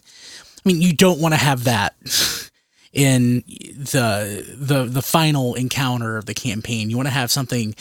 I 0.64 0.68
mean, 0.68 0.80
you 0.82 0.92
don't 0.92 1.20
want 1.20 1.34
to 1.34 1.38
have 1.40 1.64
that 1.64 1.94
in 2.96 3.44
the 3.46 4.56
the 4.58 4.84
the 4.84 5.02
final 5.02 5.54
encounter 5.54 6.16
of 6.16 6.24
the 6.24 6.34
campaign. 6.34 6.88
You 6.88 6.96
want 6.96 7.08
to 7.08 7.14
have 7.14 7.30
something. 7.30 7.74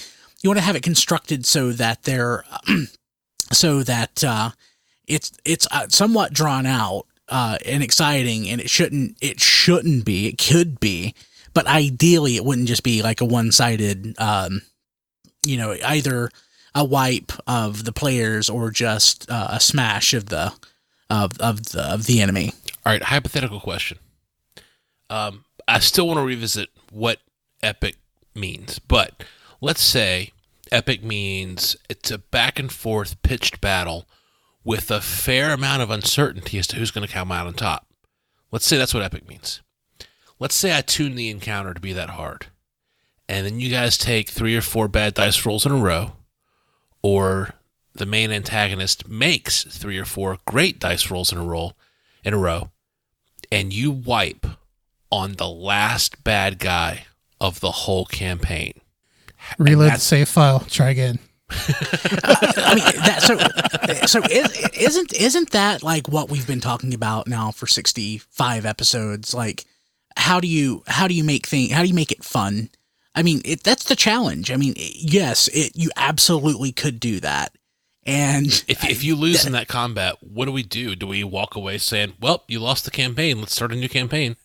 You 0.43 0.49
want 0.49 0.59
to 0.59 0.65
have 0.65 0.75
it 0.75 0.83
constructed 0.83 1.45
so 1.45 1.71
that 1.71 2.03
they're 2.03 2.43
so 3.51 3.81
that 3.83 4.23
uh, 4.23 4.51
it's 5.07 5.31
it's 5.45 5.67
uh, 5.71 5.87
somewhat 5.87 6.33
drawn 6.33 6.65
out 6.65 7.05
uh, 7.29 7.57
and 7.65 7.81
exciting, 7.81 8.49
and 8.49 8.59
it 8.59 8.69
shouldn't 8.69 9.17
it 9.21 9.39
shouldn't 9.39 10.03
be. 10.03 10.27
It 10.27 10.37
could 10.37 10.81
be, 10.81 11.15
but 11.53 11.65
ideally, 11.65 12.35
it 12.35 12.43
wouldn't 12.43 12.67
just 12.67 12.83
be 12.83 13.01
like 13.01 13.21
a 13.21 13.25
one 13.25 13.53
sided. 13.53 14.19
Um, 14.19 14.63
you 15.45 15.55
know, 15.55 15.77
either 15.85 16.29
a 16.73 16.83
wipe 16.83 17.31
of 17.47 17.85
the 17.85 17.93
players 17.93 18.49
or 18.49 18.69
just 18.69 19.31
uh, 19.31 19.47
a 19.51 19.59
smash 19.61 20.13
of 20.13 20.25
the 20.25 20.51
of 21.09 21.39
of 21.39 21.67
the 21.67 21.83
of 21.83 22.05
the 22.05 22.19
enemy. 22.19 22.51
All 22.85 22.91
right, 22.91 23.01
hypothetical 23.01 23.61
question. 23.61 23.97
Um, 25.09 25.45
I 25.67 25.79
still 25.79 26.07
want 26.07 26.17
to 26.17 26.23
revisit 26.23 26.69
what 26.91 27.19
epic 27.61 27.97
means, 28.33 28.79
but 28.79 29.23
let's 29.61 29.83
say 29.83 30.31
epic 30.71 31.03
means 31.03 31.75
it's 31.89 32.11
a 32.11 32.17
back 32.17 32.59
and 32.59 32.71
forth 32.71 33.21
pitched 33.21 33.61
battle 33.61 34.07
with 34.63 34.89
a 34.89 35.01
fair 35.01 35.51
amount 35.53 35.81
of 35.81 35.91
uncertainty 35.91 36.57
as 36.57 36.67
to 36.67 36.75
who's 36.75 36.91
going 36.91 37.05
to 37.05 37.13
come 37.13 37.31
out 37.31 37.47
on 37.47 37.53
top. 37.53 37.87
Let's 38.51 38.65
say 38.65 38.77
that's 38.77 38.93
what 38.93 39.03
epic 39.03 39.27
means. 39.27 39.61
Let's 40.39 40.55
say 40.55 40.75
I 40.75 40.81
tune 40.81 41.15
the 41.15 41.29
encounter 41.29 41.73
to 41.73 41.79
be 41.79 41.93
that 41.93 42.11
hard, 42.11 42.47
and 43.29 43.45
then 43.45 43.59
you 43.59 43.69
guys 43.69 43.97
take 43.97 44.29
three 44.29 44.55
or 44.55 44.61
four 44.61 44.87
bad 44.87 45.13
dice 45.13 45.45
rolls 45.45 45.65
in 45.65 45.71
a 45.71 45.77
row, 45.77 46.13
or 47.01 47.53
the 47.93 48.05
main 48.05 48.31
antagonist 48.31 49.07
makes 49.07 49.63
three 49.63 49.97
or 49.97 50.05
four 50.05 50.37
great 50.45 50.79
dice 50.79 51.09
rolls 51.09 51.31
in 51.31 51.37
a 51.37 51.43
roll 51.43 51.73
in 52.23 52.33
a 52.33 52.37
row, 52.37 52.71
and 53.51 53.71
you 53.71 53.91
wipe 53.91 54.45
on 55.11 55.33
the 55.33 55.49
last 55.49 56.23
bad 56.23 56.59
guy 56.59 57.05
of 57.39 57.59
the 57.59 57.71
whole 57.71 58.05
campaign. 58.05 58.73
Reload 59.57 59.93
the 59.93 59.99
save 59.99 60.29
file. 60.29 60.61
Try 60.61 60.89
again. 60.89 61.19
I 61.49 62.73
mean, 62.75 62.85
that, 63.05 63.21
so 63.21 63.37
so 64.07 64.21
is, 64.31 64.69
isn't 64.73 65.13
isn't 65.13 65.51
that 65.51 65.83
like 65.83 66.07
what 66.07 66.29
we've 66.29 66.47
been 66.47 66.59
talking 66.59 66.93
about 66.93 67.27
now 67.27 67.51
for 67.51 67.67
sixty 67.67 68.17
five 68.17 68.65
episodes? 68.65 69.33
Like, 69.33 69.65
how 70.17 70.39
do 70.39 70.47
you 70.47 70.83
how 70.87 71.07
do 71.07 71.13
you 71.13 71.23
make 71.23 71.45
thing 71.45 71.69
how 71.69 71.83
do 71.83 71.87
you 71.87 71.93
make 71.93 72.11
it 72.11 72.23
fun? 72.23 72.69
I 73.13 73.21
mean, 73.21 73.41
it, 73.45 73.63
that's 73.63 73.85
the 73.85 73.95
challenge. 73.95 74.51
I 74.51 74.57
mean, 74.57 74.73
yes, 74.75 75.47
it 75.49 75.73
you 75.75 75.91
absolutely 75.95 76.71
could 76.71 76.99
do 76.99 77.19
that. 77.19 77.55
And 78.07 78.47
if 78.67 78.83
if 78.83 79.03
you 79.03 79.15
lose 79.15 79.45
in 79.45 79.51
that 79.53 79.67
combat, 79.67 80.15
what 80.21 80.45
do 80.45 80.51
we 80.51 80.63
do? 80.63 80.95
Do 80.95 81.07
we 81.07 81.23
walk 81.23 81.55
away 81.55 81.77
saying, 81.77 82.13
"Well, 82.19 82.43
you 82.47 82.59
lost 82.59 82.85
the 82.85 82.91
campaign. 82.91 83.39
Let's 83.39 83.53
start 83.55 83.71
a 83.71 83.75
new 83.75 83.89
campaign"? 83.89 84.35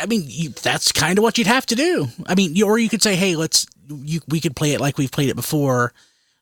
I 0.00 0.06
mean, 0.06 0.24
you, 0.26 0.50
that's 0.50 0.92
kind 0.92 1.18
of 1.18 1.22
what 1.22 1.38
you'd 1.38 1.46
have 1.46 1.66
to 1.66 1.74
do. 1.74 2.08
I 2.26 2.34
mean, 2.34 2.54
you, 2.54 2.66
or 2.66 2.78
you 2.78 2.88
could 2.88 3.02
say, 3.02 3.16
"Hey, 3.16 3.36
let's 3.36 3.66
you 3.88 4.20
we 4.28 4.40
could 4.40 4.56
play 4.56 4.72
it 4.72 4.80
like 4.80 4.98
we've 4.98 5.12
played 5.12 5.28
it 5.28 5.36
before." 5.36 5.92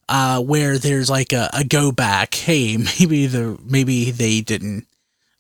uh, 0.09 0.41
where 0.41 0.79
there's 0.79 1.11
like 1.11 1.33
a, 1.33 1.51
a 1.53 1.65
go 1.65 1.93
back. 1.93 2.35
Hey, 2.35 2.77
maybe 3.01 3.27
the 3.27 3.59
maybe 3.65 4.11
they 4.11 4.41
didn't 4.41 4.87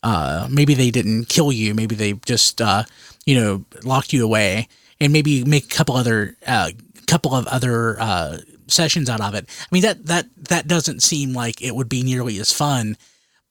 uh, 0.02 0.48
maybe 0.50 0.74
they 0.74 0.90
didn't 0.90 1.28
kill 1.28 1.52
you. 1.52 1.74
Maybe 1.74 1.94
they 1.94 2.12
just 2.12 2.60
uh, 2.60 2.84
you 3.24 3.40
know 3.40 3.64
locked 3.84 4.12
you 4.12 4.24
away, 4.24 4.68
and 5.00 5.12
maybe 5.12 5.44
make 5.44 5.64
a 5.66 5.76
couple 5.76 5.96
other 5.96 6.36
uh, 6.46 6.70
couple 7.06 7.34
of 7.34 7.46
other 7.46 8.00
uh, 8.00 8.38
sessions 8.66 9.10
out 9.10 9.20
of 9.20 9.34
it. 9.34 9.48
I 9.60 9.66
mean 9.70 9.82
that 9.82 10.06
that 10.06 10.26
that 10.48 10.68
doesn't 10.68 11.02
seem 11.02 11.32
like 11.32 11.62
it 11.62 11.74
would 11.74 11.88
be 11.88 12.02
nearly 12.02 12.38
as 12.38 12.52
fun. 12.52 12.96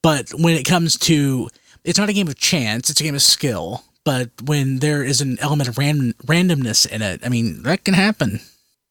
But 0.02 0.30
when 0.34 0.54
it 0.54 0.64
comes 0.64 0.98
to 0.98 1.48
it's 1.82 1.98
not 1.98 2.08
a 2.08 2.14
game 2.14 2.28
of 2.28 2.36
chance; 2.36 2.90
it's 2.90 3.00
a 3.00 3.04
game 3.04 3.14
of 3.14 3.22
skill. 3.22 3.84
But 4.04 4.30
when 4.44 4.78
there 4.80 5.02
is 5.02 5.20
an 5.20 5.38
element 5.40 5.68
of 5.68 5.78
random 5.78 6.12
randomness 6.24 6.86
in 6.86 7.02
it, 7.02 7.20
I 7.24 7.28
mean 7.28 7.62
that 7.62 7.84
can 7.84 7.94
happen. 7.94 8.40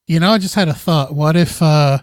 You 0.08 0.20
know, 0.20 0.32
I 0.32 0.38
just 0.40 0.56
had 0.56 0.68
a 0.68 0.74
thought. 0.74 1.14
What 1.14 1.36
if 1.36 1.62
uh 1.62 2.00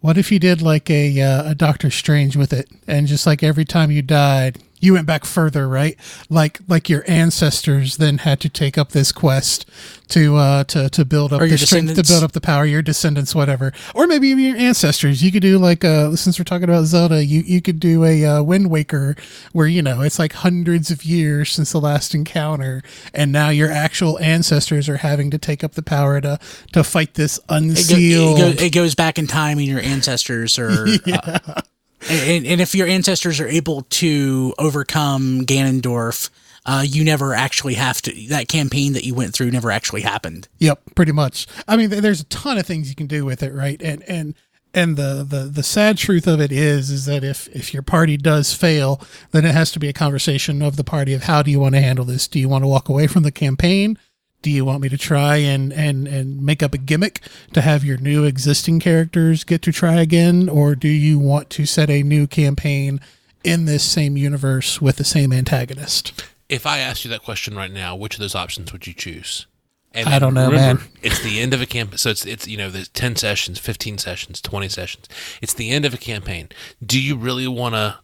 what 0.00 0.18
if 0.18 0.30
you 0.30 0.38
did 0.38 0.62
like 0.62 0.90
a 0.90 1.20
uh, 1.20 1.50
a 1.50 1.54
Doctor 1.54 1.90
Strange 1.90 2.36
with 2.36 2.52
it, 2.52 2.68
and 2.86 3.06
just 3.06 3.26
like 3.26 3.42
every 3.42 3.64
time 3.64 3.90
you 3.90 4.02
died, 4.02 4.58
you 4.80 4.92
went 4.94 5.06
back 5.06 5.24
further, 5.24 5.68
right? 5.68 5.96
Like 6.28 6.60
like 6.68 6.88
your 6.88 7.04
ancestors 7.08 7.96
then 7.96 8.18
had 8.18 8.40
to 8.40 8.48
take 8.48 8.76
up 8.78 8.90
this 8.90 9.12
quest 9.12 9.66
to 10.08 10.36
uh 10.36 10.64
to 10.64 10.88
to 10.90 11.04
build 11.04 11.32
up 11.32 11.40
Or 11.42 11.46
the 11.48 11.58
strength 11.58 11.94
to 11.94 12.02
build 12.02 12.24
up 12.24 12.32
the 12.32 12.40
power, 12.40 12.64
your 12.64 12.82
descendants, 12.82 13.34
whatever, 13.34 13.72
or 13.94 14.06
maybe 14.06 14.28
even 14.28 14.44
your 14.44 14.56
ancestors. 14.56 15.22
You 15.22 15.30
could 15.32 15.42
do 15.42 15.58
like 15.58 15.84
uh 15.84 16.16
since 16.16 16.38
we're 16.38 16.44
talking 16.44 16.64
about 16.68 16.84
Zelda, 16.84 17.24
you 17.24 17.40
you 17.40 17.60
could 17.60 17.80
do 17.80 18.04
a 18.04 18.24
uh, 18.24 18.42
Wind 18.42 18.70
Waker 18.70 19.16
where 19.52 19.66
you 19.66 19.82
know 19.82 20.00
it's 20.02 20.18
like 20.18 20.32
hundreds 20.32 20.90
of 20.90 21.04
years 21.04 21.52
since 21.52 21.72
the 21.72 21.80
last 21.80 22.14
encounter, 22.14 22.82
and 23.12 23.32
now 23.32 23.48
your 23.50 23.70
actual 23.70 24.18
ancestors 24.20 24.88
are 24.88 24.98
having 24.98 25.30
to 25.30 25.38
take 25.38 25.62
up 25.62 25.72
the 25.72 25.82
power 25.82 26.20
to 26.20 26.38
to 26.72 26.84
fight 26.84 27.14
this 27.14 27.38
It, 27.38 27.46
go- 27.48 27.54
unsealed. 27.56 28.38
it, 28.38 28.58
go- 28.58 28.64
it 28.64 28.72
goes 28.72 28.94
back 28.94 29.18
in 29.18 29.26
time, 29.26 29.58
and 29.58 29.66
your 29.66 29.80
ancestors 29.80 30.58
are. 30.58 30.86
uh, 31.12 31.60
and, 32.08 32.46
and 32.46 32.60
if 32.60 32.74
your 32.74 32.86
ancestors 32.86 33.40
are 33.40 33.48
able 33.48 33.82
to 33.82 34.54
overcome 34.58 35.44
Ganondorf, 35.44 36.30
uh, 36.66 36.84
you 36.86 37.02
never 37.02 37.34
actually 37.34 37.74
have 37.74 38.02
to. 38.02 38.28
That 38.28 38.48
campaign 38.48 38.92
that 38.92 39.04
you 39.04 39.14
went 39.14 39.34
through 39.34 39.50
never 39.50 39.70
actually 39.70 40.02
happened. 40.02 40.48
Yep, 40.58 40.94
pretty 40.94 41.12
much. 41.12 41.46
I 41.66 41.76
mean, 41.76 41.88
there's 41.88 42.20
a 42.20 42.26
ton 42.26 42.58
of 42.58 42.66
things 42.66 42.88
you 42.90 42.94
can 42.94 43.06
do 43.06 43.24
with 43.24 43.42
it, 43.42 43.54
right? 43.54 43.80
And 43.80 44.02
and 44.08 44.34
and 44.74 44.96
the 44.96 45.24
the 45.28 45.44
the 45.44 45.62
sad 45.62 45.96
truth 45.96 46.26
of 46.26 46.40
it 46.40 46.52
is 46.52 46.90
is 46.90 47.06
that 47.06 47.24
if 47.24 47.48
if 47.48 47.72
your 47.72 47.82
party 47.82 48.16
does 48.16 48.52
fail, 48.52 49.00
then 49.30 49.46
it 49.46 49.54
has 49.54 49.72
to 49.72 49.78
be 49.78 49.88
a 49.88 49.94
conversation 49.94 50.60
of 50.60 50.76
the 50.76 50.84
party 50.84 51.14
of 51.14 51.24
how 51.24 51.42
do 51.42 51.50
you 51.50 51.58
want 51.58 51.74
to 51.74 51.80
handle 51.80 52.04
this? 52.04 52.28
Do 52.28 52.38
you 52.38 52.48
want 52.48 52.64
to 52.64 52.68
walk 52.68 52.88
away 52.88 53.06
from 53.06 53.22
the 53.22 53.32
campaign? 53.32 53.98
Do 54.40 54.50
you 54.50 54.64
want 54.64 54.82
me 54.82 54.88
to 54.88 54.98
try 54.98 55.36
and 55.36 55.72
and 55.72 56.06
and 56.06 56.40
make 56.42 56.62
up 56.62 56.74
a 56.74 56.78
gimmick 56.78 57.22
to 57.52 57.60
have 57.60 57.84
your 57.84 57.98
new 57.98 58.24
existing 58.24 58.80
characters 58.80 59.44
get 59.44 59.62
to 59.62 59.72
try 59.72 59.94
again, 59.94 60.48
or 60.48 60.74
do 60.74 60.88
you 60.88 61.18
want 61.18 61.50
to 61.50 61.66
set 61.66 61.90
a 61.90 62.02
new 62.02 62.26
campaign 62.26 63.00
in 63.42 63.64
this 63.64 63.82
same 63.82 64.16
universe 64.16 64.80
with 64.80 64.96
the 64.96 65.04
same 65.04 65.32
antagonist? 65.32 66.24
If 66.48 66.66
I 66.66 66.78
asked 66.78 67.04
you 67.04 67.10
that 67.10 67.22
question 67.22 67.56
right 67.56 67.70
now, 67.70 67.94
which 67.96 68.14
of 68.14 68.20
those 68.20 68.34
options 68.34 68.72
would 68.72 68.86
you 68.86 68.94
choose? 68.94 69.46
And 69.92 70.08
I 70.08 70.18
don't 70.18 70.34
know, 70.34 70.50
remember, 70.50 70.82
man. 70.82 70.90
It's 71.02 71.20
the 71.22 71.40
end 71.40 71.54
of 71.54 71.62
a 71.62 71.66
campaign, 71.66 71.98
so 71.98 72.10
it's 72.10 72.24
it's 72.26 72.46
you 72.46 72.56
know 72.56 72.70
there's 72.70 72.88
ten 72.88 73.16
sessions, 73.16 73.58
fifteen 73.58 73.98
sessions, 73.98 74.40
twenty 74.40 74.68
sessions. 74.68 75.08
It's 75.42 75.54
the 75.54 75.70
end 75.70 75.84
of 75.84 75.94
a 75.94 75.98
campaign. 75.98 76.50
Do 76.84 77.00
you 77.00 77.16
really 77.16 77.48
want 77.48 77.74
to 77.74 77.98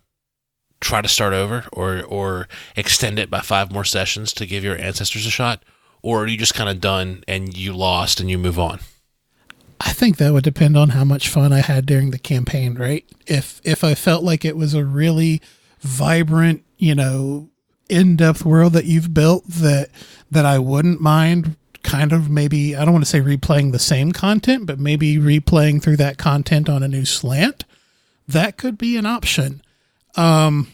try 0.80 1.00
to 1.00 1.08
start 1.08 1.32
over, 1.32 1.66
or 1.72 2.02
or 2.02 2.48
extend 2.74 3.18
it 3.18 3.30
by 3.30 3.40
five 3.40 3.70
more 3.70 3.84
sessions 3.84 4.32
to 4.34 4.46
give 4.46 4.64
your 4.64 4.78
ancestors 4.78 5.26
a 5.26 5.30
shot, 5.30 5.62
or 6.04 6.22
are 6.22 6.26
you 6.26 6.36
just 6.36 6.54
kind 6.54 6.68
of 6.68 6.82
done 6.82 7.24
and 7.26 7.56
you 7.56 7.72
lost 7.72 8.20
and 8.20 8.30
you 8.30 8.36
move 8.36 8.58
on? 8.58 8.78
I 9.80 9.90
think 9.90 10.18
that 10.18 10.34
would 10.34 10.44
depend 10.44 10.76
on 10.76 10.90
how 10.90 11.02
much 11.02 11.30
fun 11.30 11.50
I 11.50 11.60
had 11.60 11.86
during 11.86 12.10
the 12.10 12.18
campaign, 12.18 12.74
right? 12.74 13.04
If 13.26 13.60
if 13.64 13.82
I 13.82 13.94
felt 13.94 14.22
like 14.22 14.44
it 14.44 14.56
was 14.56 14.74
a 14.74 14.84
really 14.84 15.40
vibrant, 15.80 16.62
you 16.76 16.94
know, 16.94 17.48
in-depth 17.88 18.44
world 18.44 18.74
that 18.74 18.84
you've 18.84 19.14
built 19.14 19.48
that 19.48 19.88
that 20.30 20.44
I 20.44 20.58
wouldn't 20.58 21.00
mind 21.00 21.56
kind 21.82 22.12
of 22.12 22.28
maybe 22.28 22.76
I 22.76 22.84
don't 22.84 22.92
want 22.92 23.04
to 23.04 23.10
say 23.10 23.20
replaying 23.20 23.72
the 23.72 23.78
same 23.78 24.12
content, 24.12 24.66
but 24.66 24.78
maybe 24.78 25.16
replaying 25.16 25.82
through 25.82 25.96
that 25.96 26.18
content 26.18 26.68
on 26.68 26.82
a 26.82 26.88
new 26.88 27.06
slant, 27.06 27.64
that 28.28 28.58
could 28.58 28.76
be 28.76 28.98
an 28.98 29.06
option. 29.06 29.62
Um 30.16 30.68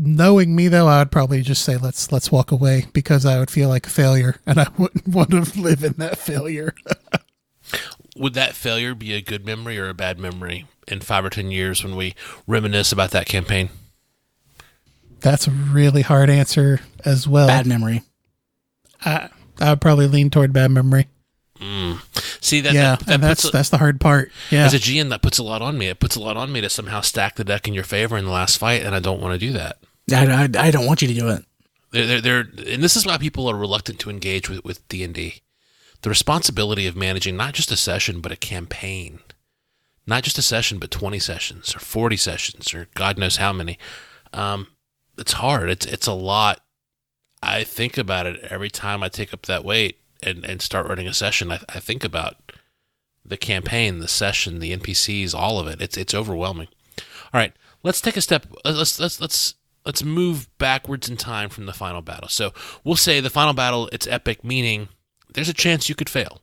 knowing 0.00 0.56
me 0.56 0.68
though, 0.68 0.86
I 0.86 0.98
would 1.00 1.12
probably 1.12 1.42
just 1.42 1.62
say 1.62 1.76
let's 1.76 2.10
let's 2.10 2.32
walk 2.32 2.50
away 2.50 2.86
because 2.92 3.26
I 3.26 3.38
would 3.38 3.50
feel 3.50 3.68
like 3.68 3.86
a 3.86 3.90
failure 3.90 4.36
and 4.46 4.58
I 4.58 4.68
wouldn't 4.78 5.08
want 5.08 5.30
to 5.30 5.60
live 5.60 5.84
in 5.84 5.94
that 5.94 6.18
failure. 6.18 6.74
Would 8.16 8.34
that 8.34 8.54
failure 8.54 8.94
be 8.94 9.12
a 9.14 9.20
good 9.20 9.44
memory 9.46 9.78
or 9.78 9.88
a 9.88 9.94
bad 9.94 10.18
memory 10.18 10.66
in 10.88 11.00
five 11.00 11.24
or 11.24 11.30
ten 11.30 11.50
years 11.50 11.84
when 11.84 11.96
we 11.96 12.14
reminisce 12.46 12.92
about 12.92 13.10
that 13.12 13.26
campaign? 13.26 13.70
That's 15.20 15.46
a 15.46 15.50
really 15.50 16.02
hard 16.02 16.30
answer 16.30 16.80
as 17.04 17.28
well. 17.28 17.46
Bad 17.46 17.66
memory. 17.66 18.02
I, 19.04 19.28
I 19.60 19.70
would 19.70 19.80
probably 19.80 20.06
lean 20.06 20.30
toward 20.30 20.52
bad 20.52 20.70
memory. 20.70 21.08
Mm. 21.58 22.00
See 22.42 22.62
that 22.62 22.72
yeah, 22.72 22.96
that, 22.96 23.00
that 23.00 23.14
and 23.14 23.22
that's 23.22 23.44
a, 23.44 23.50
that's 23.50 23.68
the 23.68 23.76
hard 23.76 24.00
part. 24.00 24.32
Yeah, 24.50 24.64
as 24.64 24.72
a 24.72 24.78
GM 24.78 25.10
that 25.10 25.20
puts 25.20 25.38
a 25.38 25.42
lot 25.42 25.60
on 25.60 25.76
me. 25.76 25.88
It 25.88 26.00
puts 26.00 26.16
a 26.16 26.20
lot 26.20 26.38
on 26.38 26.50
me 26.50 26.62
to 26.62 26.70
somehow 26.70 27.02
stack 27.02 27.36
the 27.36 27.44
deck 27.44 27.68
in 27.68 27.74
your 27.74 27.84
favor 27.84 28.16
in 28.16 28.24
the 28.24 28.30
last 28.30 28.56
fight, 28.56 28.82
and 28.82 28.94
I 28.94 29.00
don't 29.00 29.20
want 29.20 29.38
to 29.38 29.38
do 29.38 29.52
that. 29.52 29.78
I, 30.12 30.44
I, 30.44 30.66
I 30.66 30.70
don't 30.70 30.86
want 30.86 31.02
you 31.02 31.08
to 31.08 31.14
do 31.14 31.28
it. 31.28 31.44
They're, 31.92 32.20
they're, 32.20 32.40
and 32.40 32.82
this 32.82 32.96
is 32.96 33.04
why 33.04 33.18
people 33.18 33.48
are 33.48 33.56
reluctant 33.56 33.98
to 34.00 34.10
engage 34.10 34.48
with 34.48 34.64
with 34.64 34.86
D 34.88 35.02
and 35.02 35.14
D. 35.14 35.42
The 36.02 36.08
responsibility 36.08 36.86
of 36.86 36.96
managing 36.96 37.36
not 37.36 37.54
just 37.54 37.72
a 37.72 37.76
session 37.76 38.20
but 38.20 38.32
a 38.32 38.36
campaign, 38.36 39.20
not 40.06 40.22
just 40.22 40.38
a 40.38 40.42
session 40.42 40.78
but 40.78 40.90
twenty 40.90 41.18
sessions 41.18 41.74
or 41.74 41.80
forty 41.80 42.16
sessions 42.16 42.72
or 42.72 42.88
God 42.94 43.18
knows 43.18 43.36
how 43.36 43.52
many. 43.52 43.78
Um, 44.32 44.68
it's 45.18 45.32
hard. 45.34 45.68
It's 45.68 45.86
it's 45.86 46.06
a 46.06 46.12
lot. 46.12 46.62
I 47.42 47.64
think 47.64 47.98
about 47.98 48.26
it 48.26 48.40
every 48.50 48.70
time 48.70 49.02
I 49.02 49.08
take 49.08 49.32
up 49.34 49.42
that 49.46 49.64
weight 49.64 49.98
and, 50.22 50.44
and 50.44 50.60
start 50.60 50.86
running 50.86 51.08
a 51.08 51.14
session. 51.14 51.50
I, 51.50 51.60
I 51.70 51.80
think 51.80 52.04
about 52.04 52.52
the 53.24 53.36
campaign, 53.36 53.98
the 53.98 54.08
session, 54.08 54.58
the 54.58 54.76
NPCs, 54.76 55.34
all 55.34 55.58
of 55.58 55.66
it. 55.66 55.80
It's 55.80 55.96
it's 55.96 56.14
overwhelming. 56.14 56.68
All 57.32 57.40
right, 57.40 57.52
let's 57.82 58.00
take 58.00 58.16
a 58.16 58.20
step. 58.20 58.46
Let's 58.64 58.98
let's 59.00 59.20
let's 59.20 59.54
let's 59.84 60.02
move 60.02 60.48
backwards 60.58 61.08
in 61.08 61.16
time 61.16 61.48
from 61.48 61.66
the 61.66 61.72
final 61.72 62.02
battle. 62.02 62.28
So 62.28 62.52
we'll 62.84 62.96
say 62.96 63.20
the 63.20 63.30
final 63.30 63.54
battle. 63.54 63.88
It's 63.92 64.06
epic, 64.06 64.44
meaning 64.44 64.88
there's 65.32 65.48
a 65.48 65.54
chance 65.54 65.88
you 65.88 65.94
could 65.94 66.10
fail, 66.10 66.40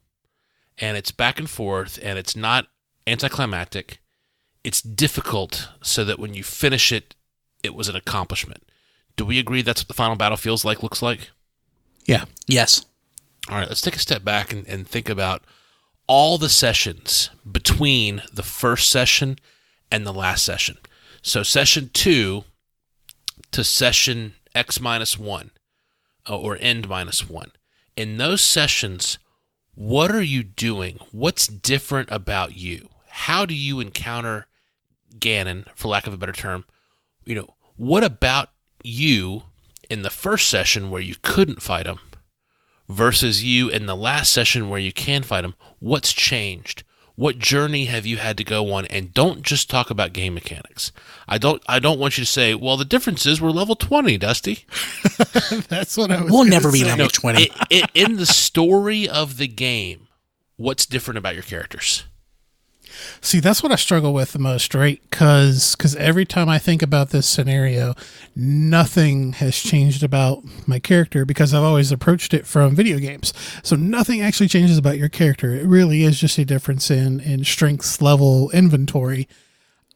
and 0.77 0.97
it's 0.97 1.11
back 1.11 1.39
and 1.39 1.49
forth, 1.49 1.99
and 2.01 2.17
it's 2.17 2.35
not 2.35 2.67
anticlimactic. 3.05 3.99
It's 4.63 4.81
difficult, 4.81 5.69
so 5.81 6.03
that 6.05 6.19
when 6.19 6.33
you 6.33 6.43
finish 6.43 6.91
it, 6.91 7.15
it 7.63 7.73
was 7.73 7.87
an 7.87 7.95
accomplishment. 7.95 8.63
Do 9.15 9.25
we 9.25 9.39
agree 9.39 9.61
that's 9.61 9.81
what 9.81 9.87
the 9.87 9.93
final 9.93 10.15
battle 10.15 10.37
feels 10.37 10.65
like, 10.65 10.83
looks 10.83 11.01
like? 11.01 11.31
yeah. 12.07 12.25
Yes. 12.47 12.85
All 13.49 13.57
right, 13.57 13.67
let's 13.67 13.81
take 13.81 13.95
a 13.95 13.99
step 13.99 14.23
back 14.23 14.51
and, 14.51 14.67
and 14.67 14.87
think 14.87 15.09
about 15.09 15.43
all 16.07 16.37
the 16.37 16.49
sessions 16.49 17.29
between 17.49 18.21
the 18.33 18.43
first 18.43 18.89
session 18.89 19.37
and 19.91 20.05
the 20.05 20.13
last 20.13 20.43
session. 20.43 20.77
So, 21.21 21.43
session 21.43 21.89
two 21.93 22.45
to 23.57 23.63
session 23.63 24.35
X 24.53 24.79
minus 24.79 25.17
one 25.17 25.49
uh, 26.29 26.37
or 26.37 26.59
end 26.61 26.87
minus 26.87 27.27
one. 27.27 27.53
In 27.95 28.17
those 28.17 28.41
sessions, 28.41 29.17
what 29.73 30.11
are 30.11 30.21
you 30.21 30.43
doing? 30.43 30.99
What's 31.11 31.47
different 31.47 32.11
about 32.11 32.55
you? 32.55 32.89
How 33.09 33.47
do 33.47 33.55
you 33.55 33.79
encounter 33.79 34.45
Ganon, 35.17 35.65
for 35.73 35.87
lack 35.87 36.05
of 36.05 36.13
a 36.13 36.17
better 36.17 36.33
term? 36.33 36.65
You 37.25 37.33
know, 37.33 37.55
what 37.77 38.03
about 38.03 38.49
you 38.83 39.41
in 39.89 40.03
the 40.03 40.11
first 40.11 40.47
session 40.49 40.91
where 40.91 41.01
you 41.01 41.15
couldn't 41.23 41.63
fight 41.63 41.87
him 41.87 41.97
versus 42.87 43.43
you 43.43 43.69
in 43.69 43.87
the 43.87 43.95
last 43.95 44.31
session 44.31 44.69
where 44.69 44.79
you 44.79 44.93
can 44.93 45.23
fight 45.23 45.43
him? 45.43 45.55
What's 45.79 46.13
changed? 46.13 46.83
What 47.17 47.39
journey 47.39 47.85
have 47.85 48.05
you 48.05 48.17
had 48.17 48.37
to 48.37 48.43
go 48.43 48.71
on? 48.73 48.85
And 48.85 49.11
don't 49.11 49.41
just 49.41 49.71
talk 49.71 49.89
about 49.89 50.13
game 50.13 50.35
mechanics. 50.35 50.91
I 51.27 51.39
don't. 51.39 51.61
I 51.67 51.79
don't 51.79 51.99
want 51.99 52.15
you 52.17 52.23
to 52.23 52.29
say, 52.29 52.53
"Well, 52.53 52.77
the 52.77 52.85
difference 52.85 53.25
is 53.25 53.41
we're 53.41 53.49
level 53.49 53.75
twenty, 53.75 54.19
Dusty." 54.19 54.65
That's 55.67 55.97
what 55.97 56.11
I 56.11 56.21
was. 56.21 56.31
We'll 56.31 56.41
gonna 56.43 56.51
never 56.51 56.71
be 56.71 56.79
say. 56.81 56.85
level 56.85 57.05
No, 57.05 57.09
20. 57.09 57.49
i- 57.49 57.55
i- 57.71 57.87
in 57.95 58.17
the 58.17 58.27
story 58.27 59.09
of 59.09 59.37
the 59.37 59.47
game, 59.47 60.07
what's 60.57 60.85
different 60.85 61.17
about 61.17 61.33
your 61.33 61.41
characters? 61.43 62.03
See, 63.21 63.39
that's 63.39 63.61
what 63.61 63.71
I 63.71 63.75
struggle 63.75 64.13
with 64.13 64.33
the 64.33 64.39
most, 64.39 64.73
right? 64.73 65.01
Because 65.09 65.75
because 65.75 65.95
every 65.95 66.25
time 66.25 66.49
I 66.49 66.59
think 66.59 66.81
about 66.81 67.09
this 67.09 67.27
scenario, 67.27 67.95
nothing 68.35 69.33
has 69.33 69.57
changed 69.57 70.03
about 70.03 70.43
my 70.67 70.79
character 70.79 71.25
because 71.25 71.53
I've 71.53 71.63
always 71.63 71.91
approached 71.91 72.33
it 72.33 72.45
from 72.45 72.75
video 72.75 72.99
games. 72.99 73.33
So 73.63 73.75
nothing 73.75 74.21
actually 74.21 74.47
changes 74.47 74.77
about 74.77 74.97
your 74.97 75.09
character. 75.09 75.53
It 75.53 75.65
really 75.65 76.03
is 76.03 76.19
just 76.19 76.37
a 76.37 76.45
difference 76.45 76.89
in 76.91 77.19
in 77.19 77.43
strengths 77.43 78.01
level 78.01 78.49
inventory. 78.51 79.27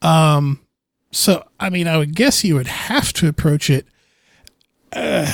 Um, 0.00 0.60
so 1.10 1.44
I 1.60 1.70
mean, 1.70 1.86
I 1.88 1.98
would 1.98 2.14
guess 2.14 2.44
you 2.44 2.54
would 2.54 2.66
have 2.66 3.12
to 3.14 3.28
approach 3.28 3.70
it. 3.70 3.86
Uh, 4.92 5.32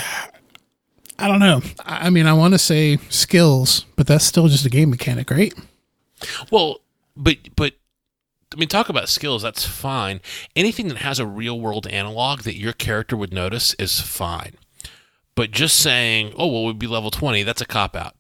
I 1.18 1.26
don't 1.26 1.40
know. 1.40 1.62
I 1.84 2.10
mean, 2.10 2.26
I 2.26 2.32
want 2.32 2.54
to 2.54 2.58
say 2.58 2.98
skills, 3.08 3.86
but 3.96 4.06
that's 4.06 4.24
still 4.24 4.46
just 4.46 4.64
a 4.64 4.70
game 4.70 4.90
mechanic, 4.90 5.30
right? 5.30 5.52
Well, 6.50 6.80
but 7.18 7.36
but 7.56 7.74
I 8.52 8.56
mean, 8.56 8.68
talk 8.68 8.88
about 8.88 9.10
skills. 9.10 9.42
That's 9.42 9.66
fine. 9.66 10.20
Anything 10.56 10.88
that 10.88 10.98
has 10.98 11.18
a 11.18 11.26
real 11.26 11.60
world 11.60 11.86
analog 11.86 12.42
that 12.42 12.56
your 12.56 12.72
character 12.72 13.16
would 13.16 13.34
notice 13.34 13.74
is 13.74 14.00
fine. 14.00 14.54
But 15.34 15.50
just 15.50 15.78
saying, 15.78 16.32
oh 16.36 16.46
well, 16.46 16.64
we'd 16.64 16.78
be 16.78 16.86
level 16.86 17.10
twenty. 17.10 17.42
That's 17.42 17.60
a 17.60 17.66
cop 17.66 17.94
out. 17.94 18.14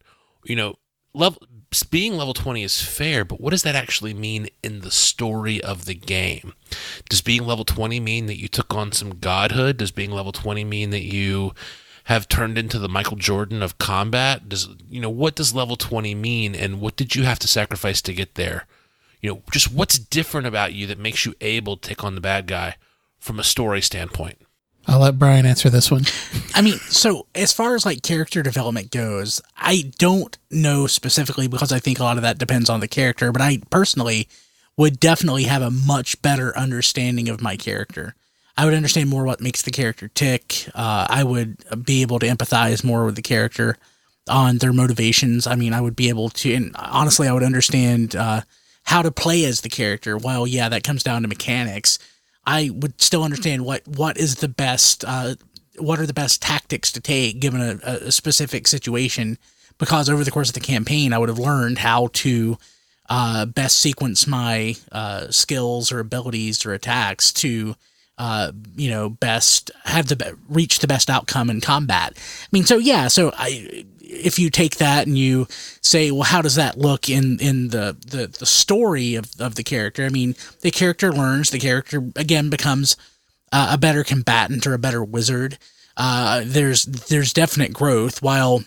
You 0.44 0.56
know, 0.56 0.78
level 1.14 1.42
being 1.90 2.16
level 2.16 2.32
20 2.32 2.62
is 2.62 2.80
fair, 2.80 3.24
but 3.24 3.40
what 3.40 3.50
does 3.50 3.62
that 3.62 3.74
actually 3.74 4.14
mean 4.14 4.48
in 4.62 4.80
the 4.80 4.90
story 4.90 5.62
of 5.62 5.84
the 5.84 5.94
game? 5.94 6.54
Does 7.10 7.20
being 7.20 7.44
level 7.44 7.64
20 7.64 8.00
mean 8.00 8.26
that 8.26 8.40
you 8.40 8.48
took 8.48 8.74
on 8.74 8.92
some 8.92 9.18
godhood? 9.18 9.76
Does 9.76 9.90
being 9.90 10.10
level 10.10 10.32
20 10.32 10.64
mean 10.64 10.90
that 10.90 11.04
you 11.04 11.52
have 12.04 12.26
turned 12.26 12.56
into 12.56 12.78
the 12.78 12.88
Michael 12.88 13.18
Jordan 13.18 13.62
of 13.62 13.76
combat? 13.76 14.48
Does 14.48 14.68
you 14.88 15.00
know 15.00 15.10
what 15.10 15.34
does 15.34 15.54
level 15.54 15.76
20 15.76 16.14
mean 16.14 16.54
and 16.54 16.80
what 16.80 16.96
did 16.96 17.14
you 17.14 17.24
have 17.24 17.38
to 17.40 17.48
sacrifice 17.48 18.00
to 18.02 18.14
get 18.14 18.34
there? 18.36 18.66
You 19.20 19.30
know, 19.30 19.42
just 19.50 19.72
what's 19.72 19.98
different 19.98 20.46
about 20.46 20.72
you 20.72 20.86
that 20.86 20.98
makes 20.98 21.26
you 21.26 21.34
able 21.40 21.76
to 21.76 21.88
take 21.88 22.04
on 22.04 22.14
the 22.14 22.20
bad 22.20 22.46
guy 22.46 22.76
from 23.18 23.38
a 23.38 23.44
story 23.44 23.80
standpoint? 23.80 24.38
I'll 24.86 25.00
let 25.00 25.18
Brian 25.18 25.44
answer 25.44 25.68
this 25.68 25.90
one. 25.90 26.04
I 26.54 26.62
mean, 26.62 26.78
so 26.78 27.26
as 27.34 27.52
far 27.52 27.74
as 27.74 27.84
like 27.84 28.02
character 28.02 28.42
development 28.42 28.90
goes, 28.90 29.42
I 29.56 29.92
don't 29.98 30.36
know 30.50 30.86
specifically 30.86 31.46
because 31.46 31.72
I 31.72 31.78
think 31.78 31.98
a 31.98 32.04
lot 32.04 32.16
of 32.16 32.22
that 32.22 32.38
depends 32.38 32.70
on 32.70 32.80
the 32.80 32.88
character, 32.88 33.30
but 33.30 33.42
I 33.42 33.60
personally 33.70 34.28
would 34.78 34.98
definitely 34.98 35.42
have 35.44 35.60
a 35.60 35.70
much 35.70 36.22
better 36.22 36.56
understanding 36.56 37.28
of 37.28 37.42
my 37.42 37.56
character. 37.56 38.14
I 38.56 38.64
would 38.64 38.74
understand 38.74 39.10
more 39.10 39.24
what 39.24 39.40
makes 39.42 39.60
the 39.62 39.70
character 39.70 40.08
tick. 40.08 40.68
Uh, 40.74 41.06
I 41.10 41.22
would 41.22 41.58
be 41.84 42.00
able 42.00 42.18
to 42.20 42.26
empathize 42.26 42.82
more 42.82 43.04
with 43.04 43.16
the 43.16 43.22
character 43.22 43.76
on 44.28 44.58
their 44.58 44.72
motivations. 44.72 45.46
I 45.46 45.54
mean, 45.54 45.74
I 45.74 45.80
would 45.80 45.96
be 45.96 46.08
able 46.08 46.30
to, 46.30 46.54
and 46.54 46.74
honestly, 46.76 47.28
I 47.28 47.32
would 47.32 47.42
understand 47.42 48.16
uh, 48.16 48.40
how 48.88 49.02
to 49.02 49.10
play 49.10 49.44
as 49.44 49.60
the 49.60 49.68
character. 49.68 50.16
well, 50.16 50.46
yeah, 50.46 50.70
that 50.70 50.82
comes 50.82 51.02
down 51.02 51.20
to 51.20 51.28
mechanics. 51.28 51.98
I 52.46 52.70
would 52.72 53.02
still 53.02 53.22
understand 53.22 53.66
what 53.66 53.86
what 53.86 54.16
is 54.16 54.36
the 54.36 54.48
best 54.48 55.04
uh, 55.06 55.34
what 55.76 56.00
are 56.00 56.06
the 56.06 56.14
best 56.14 56.40
tactics 56.40 56.90
to 56.92 57.00
take 57.00 57.38
given 57.38 57.60
a, 57.60 57.78
a, 57.84 58.10
specific 58.10 58.66
situation 58.66 59.36
because 59.76 60.08
over 60.08 60.24
the 60.24 60.30
course 60.30 60.48
of 60.48 60.54
the 60.54 60.60
campaign 60.60 61.12
I 61.12 61.18
would 61.18 61.28
have 61.28 61.38
learned 61.38 61.76
how 61.76 62.08
to 62.14 62.56
uh, 63.10 63.44
best 63.44 63.76
sequence 63.76 64.26
my 64.26 64.74
uh, 64.90 65.30
skills 65.30 65.92
or 65.92 66.00
abilities 66.00 66.64
or 66.64 66.72
attacks 66.72 67.30
to 67.34 67.76
uh, 68.18 68.52
you 68.76 68.90
know 68.90 69.08
best 69.08 69.70
have 69.84 70.08
the 70.08 70.36
reach 70.48 70.80
the 70.80 70.86
best 70.86 71.08
outcome 71.08 71.48
in 71.48 71.60
combat. 71.60 72.12
I 72.16 72.48
mean, 72.52 72.64
so 72.64 72.76
yeah, 72.76 73.08
so 73.08 73.32
I 73.36 73.84
if 74.08 74.38
you 74.38 74.50
take 74.50 74.76
that 74.76 75.06
and 75.06 75.18
you 75.18 75.46
say, 75.82 76.10
well, 76.10 76.22
how 76.22 76.42
does 76.42 76.56
that 76.56 76.78
look 76.78 77.08
in 77.08 77.38
in 77.40 77.68
the 77.68 77.96
the, 78.06 78.26
the 78.26 78.46
story 78.46 79.14
of, 79.14 79.30
of 79.40 79.54
the 79.54 79.62
character? 79.62 80.04
I 80.04 80.08
mean, 80.08 80.34
the 80.62 80.70
character 80.70 81.12
learns, 81.12 81.50
the 81.50 81.58
character 81.58 82.10
again 82.16 82.50
becomes 82.50 82.96
uh, 83.52 83.70
a 83.72 83.78
better 83.78 84.02
combatant 84.02 84.66
or 84.66 84.74
a 84.74 84.78
better 84.78 85.04
wizard. 85.04 85.58
Uh, 85.96 86.42
there's 86.44 86.84
there's 86.84 87.32
definite 87.32 87.72
growth. 87.72 88.22
While 88.22 88.64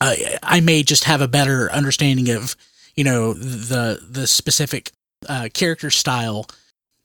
uh, 0.00 0.14
I 0.42 0.60
may 0.60 0.82
just 0.82 1.04
have 1.04 1.20
a 1.20 1.28
better 1.28 1.70
understanding 1.72 2.30
of 2.30 2.54
you 2.94 3.04
know 3.04 3.32
the 3.32 4.00
the 4.08 4.26
specific 4.26 4.92
uh, 5.28 5.48
character 5.52 5.90
style 5.90 6.46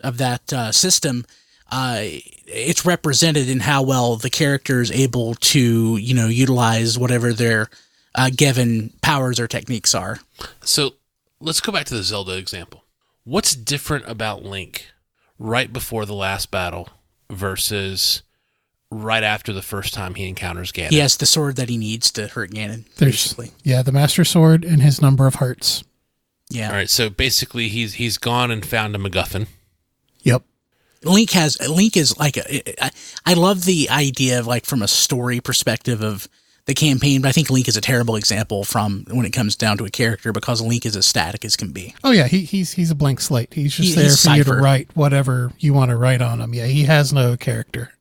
of 0.03 0.17
that 0.17 0.51
uh, 0.51 0.71
system 0.71 1.25
uh, 1.71 1.99
it's 2.03 2.85
represented 2.85 3.49
in 3.49 3.61
how 3.61 3.83
well 3.83 4.17
the 4.17 4.29
character 4.29 4.81
is 4.81 4.91
able 4.91 5.35
to, 5.35 5.97
you 5.97 6.13
know, 6.13 6.27
utilize 6.27 6.99
whatever 6.99 7.33
their 7.33 7.69
uh, 8.13 8.29
given 8.35 8.93
powers 9.01 9.39
or 9.39 9.47
techniques 9.47 9.95
are. 9.95 10.19
So 10.61 10.91
let's 11.39 11.61
go 11.61 11.71
back 11.71 11.85
to 11.87 11.95
the 11.95 12.03
Zelda 12.03 12.37
example. 12.37 12.83
What's 13.23 13.55
different 13.55 14.05
about 14.07 14.43
Link 14.43 14.87
right 15.39 15.71
before 15.71 16.05
the 16.05 16.13
last 16.13 16.51
battle 16.51 16.89
versus 17.29 18.23
right 18.89 19.23
after 19.23 19.53
the 19.53 19.61
first 19.61 19.93
time 19.93 20.15
he 20.15 20.27
encounters 20.27 20.71
Ganon? 20.71 20.89
He 20.89 20.97
has 20.97 21.15
the 21.15 21.25
sword 21.25 21.55
that 21.55 21.69
he 21.69 21.77
needs 21.77 22.11
to 22.11 22.27
hurt 22.27 22.51
Ganon. 22.51 22.85
There's, 22.97 23.33
basically. 23.33 23.51
yeah, 23.63 23.81
the 23.81 23.93
Master 23.93 24.25
Sword 24.25 24.65
and 24.65 24.81
his 24.81 25.01
number 25.01 25.27
of 25.27 25.35
hearts. 25.35 25.83
Yeah. 26.49 26.67
All 26.67 26.73
right. 26.73 26.89
So 26.89 27.09
basically, 27.09 27.69
he's 27.69 27.93
he's 27.93 28.17
gone 28.17 28.51
and 28.51 28.65
found 28.65 28.93
a 28.93 28.99
MacGuffin. 28.99 29.47
Yep. 30.23 30.43
Link 31.03 31.31
has 31.31 31.59
Link 31.69 31.97
is 31.97 32.17
like 32.17 32.37
a, 32.37 32.83
I, 32.83 32.91
I 33.25 33.33
love 33.33 33.65
the 33.65 33.89
idea 33.89 34.39
of 34.39 34.47
like 34.47 34.65
from 34.65 34.81
a 34.81 34.87
story 34.87 35.39
perspective 35.39 36.01
of 36.01 36.27
the 36.65 36.75
campaign, 36.75 37.21
but 37.23 37.29
I 37.29 37.31
think 37.31 37.49
Link 37.49 37.67
is 37.67 37.75
a 37.75 37.81
terrible 37.81 38.15
example 38.15 38.63
from 38.63 39.05
when 39.09 39.25
it 39.25 39.31
comes 39.31 39.55
down 39.55 39.77
to 39.79 39.85
a 39.85 39.89
character 39.89 40.31
because 40.31 40.61
Link 40.61 40.85
is 40.85 40.95
as 40.95 41.07
static 41.07 41.43
as 41.43 41.55
can 41.55 41.71
be. 41.71 41.95
Oh 42.03 42.11
yeah, 42.11 42.27
he, 42.27 42.41
he's 42.41 42.73
he's 42.73 42.91
a 42.91 42.95
blank 42.95 43.19
slate. 43.19 43.53
He's 43.53 43.73
just 43.75 43.89
He- 43.89 43.95
there 43.95 44.03
he's 44.05 44.23
for 44.23 44.35
you 44.35 44.43
to 44.43 44.53
write 44.53 44.89
whatever 44.95 45.51
you 45.59 45.73
want 45.73 45.89
to 45.89 45.95
write 45.95 46.21
on 46.21 46.39
him. 46.39 46.53
Yeah, 46.53 46.67
he 46.67 46.83
has 46.83 47.11
no 47.11 47.35
character. 47.35 47.91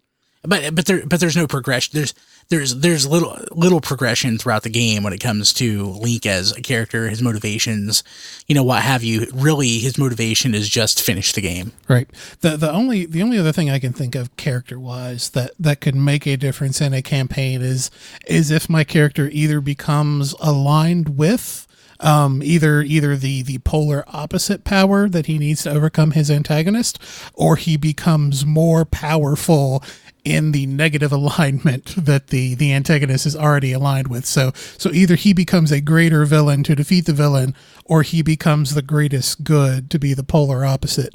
But 0.43 0.75
but 0.75 0.87
there 0.87 1.07
but 1.07 1.21
there's 1.21 1.37
no 1.37 1.47
progression. 1.47 1.93
There's 1.95 2.15
there's 2.51 2.75
there's 2.77 3.07
little 3.07 3.39
little 3.53 3.81
progression 3.81 4.37
throughout 4.37 4.65
the 4.65 4.71
game 4.71 5.05
when 5.05 5.13
it 5.13 5.21
comes 5.21 5.53
to 5.55 5.87
Link 5.87 6.27
as 6.27 6.53
a 6.57 6.61
character, 6.61 7.09
his 7.09 7.23
motivations, 7.23 8.03
you 8.47 8.55
know 8.55 8.65
what 8.65 8.83
have 8.83 9.03
you. 9.03 9.29
Really, 9.33 9.79
his 9.79 9.97
motivation 9.97 10.55
is 10.55 10.69
just 10.69 11.01
finish 11.01 11.33
the 11.33 11.41
game. 11.41 11.73
Right. 11.89 12.11
The 12.41 12.57
the 12.57 12.71
only 12.71 13.07
the 13.07 13.23
only 13.23 13.39
other 13.39 13.53
thing 13.53 13.71
I 13.71 13.79
can 13.79 13.93
think 13.93 14.15
of 14.17 14.37
character 14.37 14.79
wise 14.79 15.31
that 15.31 15.53
that 15.61 15.81
could 15.81 15.95
make 15.95 16.27
a 16.27 16.37
difference 16.37 16.81
in 16.81 16.93
a 16.93 17.03
campaign 17.03 17.63
is 17.63 17.91
is 18.27 18.51
if 18.51 18.69
my 18.69 18.83
character 18.83 19.31
either 19.33 19.61
becomes 19.61 20.35
aligned 20.41 21.17
with 21.17 21.69
um, 22.01 22.43
either 22.43 22.83
either 22.83 23.17
the 23.17 23.43
the 23.43 23.59
polar 23.59 24.05
opposite 24.09 24.65
power 24.65 25.09
that 25.09 25.27
he 25.27 25.39
needs 25.39 25.63
to 25.63 25.71
overcome 25.71 26.13
his 26.13 26.31
antagonist, 26.31 26.99
or 27.35 27.57
he 27.57 27.77
becomes 27.77 28.45
more 28.45 28.85
powerful 28.85 29.85
in 30.25 30.53
the 30.53 30.67
negative 30.67 31.13
alignment 31.21 31.95
that 31.97 32.29
the 32.29 32.55
the 32.55 32.73
antagonist 32.73 33.27
is 33.27 33.37
already 33.37 33.73
aligned 33.73 34.09
with. 34.09 34.27
So 34.27 34.53
so 34.55 34.91
either 34.93 35.15
he 35.17 35.33
becomes 35.33 35.73
a 35.73 35.81
greater 35.81 36.25
villain 36.25 36.63
to 36.65 36.75
defeat 36.75 37.07
the 37.07 37.13
villain, 37.13 37.55
or 37.85 38.03
he 38.03 38.23
becomes 38.23 38.75
the 38.75 38.83
greatest 38.83 39.45
good 39.45 39.91
to 39.91 39.99
be 39.99 40.15
the 40.15 40.25
polar 40.25 40.65
opposite 40.65 41.15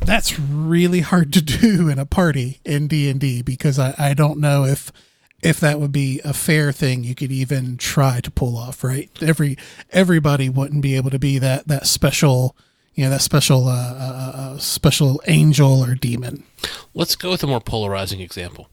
that's 0.00 0.38
really 0.38 1.00
hard 1.00 1.32
to 1.32 1.42
do 1.60 1.88
in 1.88 1.98
a 1.98 2.06
party 2.06 2.60
in 2.64 2.88
D&D 2.88 3.42
because 3.42 3.78
I, 3.78 3.94
I 3.98 4.14
don't 4.14 4.38
know 4.38 4.64
if 4.64 4.92
if 5.42 5.60
that 5.60 5.78
would 5.78 5.92
be 5.92 6.20
a 6.24 6.32
fair 6.32 6.72
thing 6.72 7.04
you 7.04 7.14
could 7.14 7.30
even 7.30 7.76
try 7.76 8.20
to 8.20 8.30
pull 8.30 8.56
off 8.56 8.82
right 8.82 9.10
every 9.20 9.56
everybody 9.90 10.48
wouldn't 10.48 10.82
be 10.82 10.96
able 10.96 11.10
to 11.10 11.18
be 11.18 11.38
that 11.38 11.68
that 11.68 11.86
special 11.86 12.56
you 12.96 13.04
know 13.04 13.10
that 13.10 13.20
special 13.22 13.68
uh, 13.68 13.72
uh, 13.94 14.32
uh, 14.34 14.58
special 14.58 15.22
angel 15.28 15.84
or 15.84 15.94
demon 15.94 16.42
Let's 16.94 17.14
go 17.14 17.30
with 17.30 17.44
a 17.44 17.46
more 17.46 17.60
polarizing 17.60 18.20
example. 18.20 18.68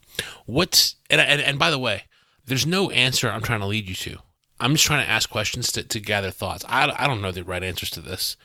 What's 0.46 0.96
and, 1.10 1.20
and 1.22 1.40
and 1.42 1.60
by 1.60 1.70
the 1.70 1.78
way, 1.78 2.04
there's 2.46 2.66
no 2.66 2.90
answer 2.90 3.30
I'm 3.30 3.42
trying 3.42 3.60
to 3.60 3.66
lead 3.68 3.88
you 3.90 3.96
to. 3.96 4.18
I'm 4.60 4.74
just 4.74 4.86
trying 4.86 5.06
to 5.06 5.12
ask 5.12 5.30
questions 5.30 5.72
to, 5.74 5.84
to 5.84 6.00
gather 6.00 6.32
thoughts. 6.32 6.64
I, 6.70 6.94
I 6.98 7.06
don't 7.08 7.22
know 7.22 7.32
the 7.32 7.44
right 7.44 7.62
answers 7.64 7.90
to 7.92 8.02
this 8.02 8.38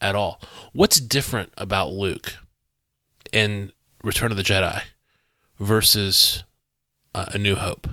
at 0.00 0.14
all. 0.14 0.40
What's 0.72 1.00
different 1.00 1.52
about 1.56 1.90
Luke 1.92 2.34
in 3.32 3.72
Return 4.04 4.30
of 4.30 4.36
the 4.36 4.44
Jedi 4.44 4.82
versus 5.58 6.44
uh, 7.14 7.26
A 7.32 7.38
New 7.38 7.56
Hope? 7.56 7.88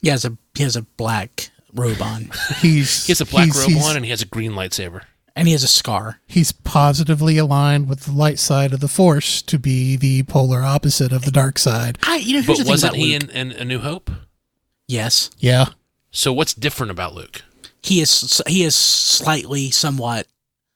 He 0.00 0.08
has 0.08 0.24
a 0.24 0.36
he 0.54 0.62
has 0.62 0.76
a 0.76 0.82
black 0.82 1.50
robe 1.72 2.02
on, 2.02 2.30
he's 2.58 3.06
He 3.06 3.10
has 3.12 3.20
a 3.20 3.26
black 3.26 3.46
he's- 3.46 3.58
robe 3.58 3.68
he's- 3.70 3.84
on 3.88 3.96
and 3.96 4.04
he 4.04 4.10
has 4.10 4.22
a 4.22 4.26
green 4.26 4.52
lightsaber. 4.52 5.02
And 5.36 5.48
he 5.48 5.52
has 5.52 5.62
a 5.64 5.68
scar. 5.68 6.20
he's 6.26 6.52
positively 6.52 7.36
aligned 7.38 7.88
with 7.88 8.00
the 8.00 8.12
light 8.12 8.38
side 8.38 8.72
of 8.72 8.80
the 8.80 8.88
force 8.88 9.42
to 9.42 9.58
be 9.58 9.96
the 9.96 10.22
polar 10.24 10.62
opposite 10.62 11.12
of 11.12 11.24
the 11.24 11.30
dark 11.30 11.58
side 11.58 11.98
I 12.02 12.16
you 12.16 12.34
know 12.34 12.42
here's 12.42 12.46
But 12.46 12.56
the 12.58 12.64
thing 12.64 12.70
wasn't 12.72 12.92
about 12.94 12.98
he 13.04 13.12
Luke. 13.18 13.30
in, 13.34 13.50
in 13.52 13.52
A 13.52 13.64
New 13.64 13.78
Hope? 13.80 14.10
yes, 14.86 15.30
yeah 15.38 15.66
So 16.10 16.32
what's 16.32 16.54
different 16.54 16.90
about 16.92 17.14
Luke? 17.14 17.42
he 17.82 18.00
is 18.00 18.40
he 18.46 18.62
is 18.62 18.74
slightly 18.74 19.70
somewhat 19.70 20.26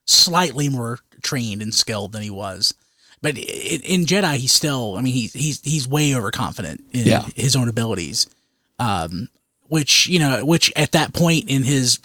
slightly 0.07 0.69
more 0.69 0.99
trained 1.23 1.63
and 1.63 1.75
skilled 1.75 2.13
than 2.13 2.23
he 2.23 2.31
was 2.31 2.75
but 3.23 3.37
i- 3.37 3.41
in 3.41 4.07
Jedi 4.07 4.37
he's 4.37 4.53
still 4.53 4.97
I 4.97 5.01
mean 5.03 5.13
he's 5.15 5.33
he's 5.33 5.61
he's 5.63 5.89
way 5.89 6.15
overconfident 6.15 6.83
in 6.93 7.07
Yeah. 7.07 7.27
his 7.35 7.57
own 7.57 7.69
abilities 7.69 8.27
um 8.79 9.29
which 9.69 10.07
you 10.09 10.19
know 10.19 10.45
which 10.45 10.73
at 10.77 10.93
that 10.93 11.13
point 11.13 11.49
in 11.49 11.63
his 11.63 11.99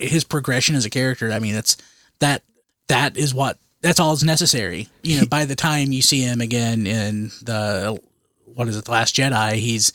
his 0.00 0.24
progression 0.24 0.74
as 0.74 0.84
a 0.84 0.90
character 0.90 1.30
I 1.30 1.38
mean 1.38 1.54
that's 1.54 1.76
that 2.20 2.42
that 2.88 3.16
is 3.16 3.34
what 3.34 3.58
that's 3.82 4.00
all 4.00 4.12
is 4.12 4.24
necessary. 4.24 4.88
You 5.02 5.20
know, 5.20 5.26
by 5.30 5.44
the 5.44 5.56
time 5.56 5.92
you 5.92 6.02
see 6.02 6.20
him 6.22 6.40
again 6.40 6.86
in 6.86 7.28
the 7.42 8.00
what 8.54 8.68
is 8.68 8.76
it, 8.76 8.84
the 8.84 8.90
Last 8.90 9.16
Jedi, 9.16 9.54
he's 9.54 9.92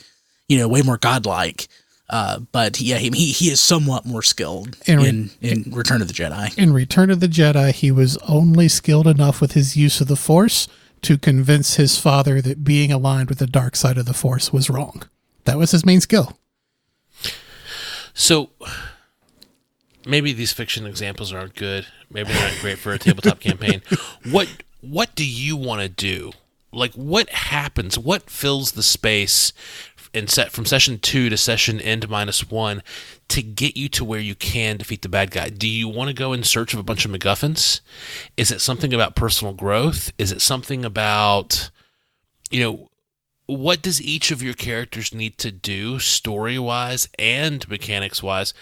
you 0.47 0.57
know 0.57 0.67
way 0.67 0.81
more 0.81 0.97
godlike. 0.97 1.67
Uh, 2.07 2.39
but 2.51 2.79
yeah, 2.79 2.97
he, 2.97 3.09
he 3.09 3.31
he 3.31 3.49
is 3.49 3.59
somewhat 3.59 4.05
more 4.05 4.21
skilled 4.21 4.77
In 4.85 4.99
in 4.99 5.29
in, 5.41 5.71
Return 5.71 6.01
of 6.01 6.07
the 6.07 6.13
Jedi. 6.13 6.55
In 6.57 6.71
Return 6.71 7.09
of 7.09 7.19
the 7.19 7.27
Jedi, 7.27 7.71
he 7.71 7.91
was 7.91 8.17
only 8.27 8.67
skilled 8.67 9.07
enough 9.07 9.41
with 9.41 9.53
his 9.53 9.75
use 9.75 10.01
of 10.01 10.07
the 10.07 10.15
Force 10.15 10.67
to 11.01 11.17
convince 11.17 11.75
his 11.75 11.97
father 11.97 12.41
that 12.41 12.63
being 12.63 12.91
aligned 12.91 13.29
with 13.29 13.39
the 13.39 13.47
dark 13.47 13.75
side 13.75 13.97
of 13.97 14.05
the 14.05 14.13
Force 14.13 14.53
was 14.53 14.69
wrong. 14.69 15.03
That 15.45 15.57
was 15.57 15.71
his 15.71 15.85
main 15.85 15.99
skill. 15.99 16.37
So 18.15 18.49
maybe 20.05 20.33
these 20.33 20.53
fiction 20.53 20.87
examples 20.87 21.31
aren't 21.33 21.53
good. 21.53 21.85
Maybe 22.09 22.31
they're 22.31 22.49
not 22.49 22.59
great 22.61 22.79
for 22.79 22.93
a 22.93 22.97
tabletop 22.97 23.39
campaign. 23.39 23.83
What 24.31 24.47
what 24.81 25.13
do 25.15 25.25
you 25.25 25.55
want 25.57 25.81
to 25.81 25.89
do? 25.89 26.31
Like 26.71 26.93
what 26.93 27.29
happens? 27.29 27.99
What 27.99 28.29
fills 28.29 28.71
the 28.71 28.83
space 28.83 29.51
and 30.13 30.29
set 30.29 30.51
from 30.51 30.65
session 30.65 30.97
two 30.97 31.29
to 31.29 31.35
session 31.35 31.81
end 31.81 32.07
minus 32.09 32.49
one 32.49 32.81
to 33.27 33.41
get 33.41 33.75
you 33.75 33.89
to 33.89 34.05
where 34.05 34.19
you 34.21 34.33
can 34.33 34.77
defeat 34.77 35.01
the 35.01 35.09
bad 35.09 35.29
guy? 35.29 35.49
Do 35.49 35.67
you 35.67 35.89
want 35.89 36.07
to 36.07 36.13
go 36.13 36.31
in 36.31 36.43
search 36.43 36.73
of 36.73 36.79
a 36.79 36.83
bunch 36.83 37.03
of 37.03 37.11
MacGuffins? 37.11 37.81
Is 38.37 38.49
it 38.49 38.61
something 38.61 38.93
about 38.93 39.15
personal 39.15 39.53
growth? 39.53 40.13
Is 40.17 40.31
it 40.31 40.41
something 40.41 40.85
about 40.85 41.69
you 42.49 42.63
know 42.63 42.89
what 43.47 43.81
does 43.81 44.01
each 44.01 44.31
of 44.31 44.41
your 44.41 44.53
characters 44.53 45.13
need 45.13 45.37
to 45.37 45.51
do 45.51 45.99
story 45.99 46.57
wise 46.57 47.07
and 47.19 47.67
mechanics 47.69 48.23
wise 48.23 48.53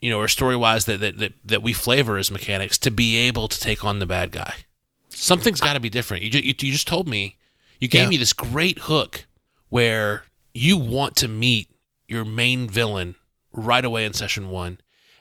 you 0.00 0.08
know 0.10 0.18
or 0.20 0.28
story 0.28 0.54
wise 0.56 0.84
that, 0.84 1.00
that 1.00 1.18
that 1.18 1.32
that 1.44 1.62
we 1.62 1.72
flavor 1.72 2.16
as 2.16 2.30
mechanics 2.30 2.78
to 2.78 2.90
be 2.90 3.16
able 3.16 3.48
to 3.48 3.58
take 3.58 3.84
on 3.84 3.98
the 3.98 4.06
bad 4.06 4.30
guy? 4.30 4.54
Something's 5.08 5.60
got 5.60 5.72
to 5.72 5.80
be 5.80 5.90
different. 5.90 6.22
You, 6.22 6.30
ju- 6.30 6.38
you, 6.38 6.54
you 6.60 6.72
just 6.72 6.86
told 6.86 7.08
me 7.08 7.36
you 7.80 7.88
gave 7.88 8.02
Yeah. 8.04 8.08
me 8.10 8.16
this 8.18 8.32
great 8.32 8.78
hook 8.80 9.26
where 9.68 10.24
you 10.54 10.76
want 10.76 11.16
to 11.16 11.26
meet 11.28 11.68
your 12.06 12.24
main 12.24 12.68
villain 12.68 13.16
right 13.52 13.84
away 13.84 14.04
in 14.04 14.12
session 14.12 14.48
one 14.50 14.78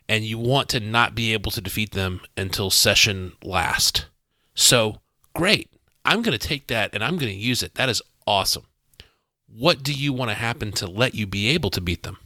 and 0.08 0.24
you 0.24 0.38
want 0.38 0.70
to 0.70 0.80
not 0.80 1.16
be 1.16 1.34
able 1.34 1.52
to 1.52 1.62
defeat 1.62 1.92
them 1.92 2.22
until 2.38 2.70
session 2.70 3.34
last. 3.44 4.06
So 4.54 5.02
great. 5.34 5.70
I'm 6.06 6.22
going 6.22 6.38
to 6.38 6.48
take 6.48 6.68
that 6.68 6.94
and 6.94 7.04
i'm 7.04 7.18
going 7.18 7.32
to 7.32 7.38
use 7.38 7.62
it. 7.64 7.74
That 7.76 7.90
is 7.90 8.02
awesome 8.28 8.66
what 9.48 9.82
do 9.82 9.94
you 9.94 10.14
want 10.14 10.30
to 10.30 10.36
happen 10.36 10.72
to 10.72 10.86
let 10.86 11.16
you 11.16 11.26
be 11.26 11.48
able 11.48 11.70
to 11.70 11.82
beat 11.82 12.04
them 12.04 12.18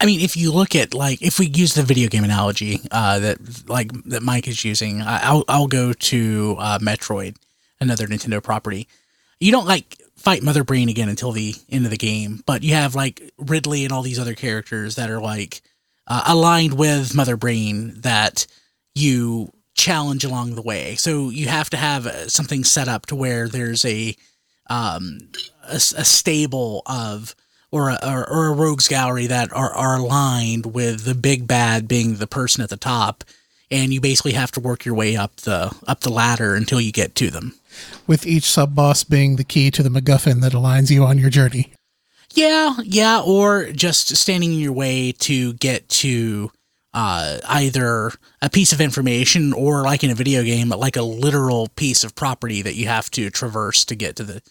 I 0.00 0.06
mean, 0.06 0.20
if 0.20 0.36
you 0.36 0.52
look 0.52 0.76
at 0.76 0.94
like 0.94 1.22
if 1.22 1.38
we 1.38 1.46
use 1.46 1.74
the 1.74 1.82
video 1.82 2.08
game 2.08 2.22
analogy 2.22 2.80
uh, 2.92 3.18
that 3.18 3.68
like 3.68 3.90
that 4.04 4.22
Mike 4.22 4.46
is 4.46 4.64
using, 4.64 5.02
I'll 5.02 5.44
I'll 5.48 5.66
go 5.66 5.92
to 5.92 6.56
uh, 6.58 6.78
Metroid, 6.78 7.36
another 7.80 8.06
Nintendo 8.06 8.42
property. 8.42 8.86
You 9.40 9.50
don't 9.50 9.66
like 9.66 10.00
fight 10.16 10.42
Mother 10.42 10.62
Brain 10.62 10.88
again 10.88 11.08
until 11.08 11.32
the 11.32 11.54
end 11.68 11.84
of 11.84 11.90
the 11.90 11.96
game, 11.96 12.42
but 12.46 12.62
you 12.62 12.74
have 12.74 12.94
like 12.94 13.22
Ridley 13.38 13.84
and 13.84 13.92
all 13.92 14.02
these 14.02 14.20
other 14.20 14.34
characters 14.34 14.94
that 14.94 15.10
are 15.10 15.20
like 15.20 15.62
uh, 16.06 16.22
aligned 16.26 16.74
with 16.74 17.14
Mother 17.14 17.36
Brain 17.36 18.00
that 18.02 18.46
you 18.94 19.52
challenge 19.74 20.24
along 20.24 20.54
the 20.54 20.62
way. 20.62 20.94
So 20.94 21.28
you 21.28 21.48
have 21.48 21.70
to 21.70 21.76
have 21.76 22.06
uh, 22.06 22.28
something 22.28 22.62
set 22.62 22.88
up 22.88 23.06
to 23.06 23.16
where 23.16 23.48
there's 23.48 23.84
a 23.84 24.14
um, 24.68 25.18
a, 25.64 25.76
a 25.76 26.04
stable 26.04 26.82
of 26.86 27.34
or 27.70 27.90
a, 27.90 27.98
or, 28.02 28.28
or 28.28 28.46
a 28.46 28.52
rogues 28.52 28.88
gallery 28.88 29.26
that 29.26 29.52
are, 29.52 29.72
are 29.74 29.96
aligned 29.98 30.66
with 30.74 31.04
the 31.04 31.14
big 31.14 31.46
bad 31.46 31.86
being 31.86 32.14
the 32.16 32.26
person 32.26 32.62
at 32.62 32.70
the 32.70 32.76
top 32.76 33.24
and 33.70 33.92
you 33.92 34.00
basically 34.00 34.32
have 34.32 34.50
to 34.52 34.60
work 34.60 34.84
your 34.84 34.94
way 34.94 35.16
up 35.16 35.36
the 35.36 35.74
up 35.86 36.00
the 36.00 36.10
ladder 36.10 36.54
until 36.54 36.80
you 36.80 36.92
get 36.92 37.14
to 37.14 37.30
them 37.30 37.54
With 38.06 38.26
each 38.26 38.44
sub 38.44 38.74
boss 38.74 39.04
being 39.04 39.36
the 39.36 39.44
key 39.44 39.70
to 39.72 39.82
the 39.82 39.90
MacGuffin 39.90 40.40
that 40.40 40.52
aligns 40.52 40.90
you 40.90 41.04
on 41.04 41.18
your 41.18 41.30
journey. 41.30 41.72
yeah 42.34 42.76
yeah 42.82 43.20
or 43.20 43.70
just 43.72 44.16
standing 44.16 44.52
in 44.52 44.58
your 44.58 44.72
way 44.72 45.12
to 45.12 45.52
get 45.54 45.88
to 45.88 46.50
uh, 46.94 47.38
either 47.46 48.12
a 48.40 48.48
piece 48.48 48.72
of 48.72 48.80
information 48.80 49.52
or 49.52 49.82
like 49.82 50.02
in 50.02 50.10
a 50.10 50.14
video 50.14 50.42
game 50.42 50.70
like 50.70 50.96
a 50.96 51.02
literal 51.02 51.68
piece 51.76 52.02
of 52.02 52.14
property 52.14 52.62
that 52.62 52.74
you 52.74 52.86
have 52.86 53.10
to 53.10 53.28
traverse 53.28 53.84
to 53.84 53.94
get 53.94 54.16
to 54.16 54.24
the 54.24 54.42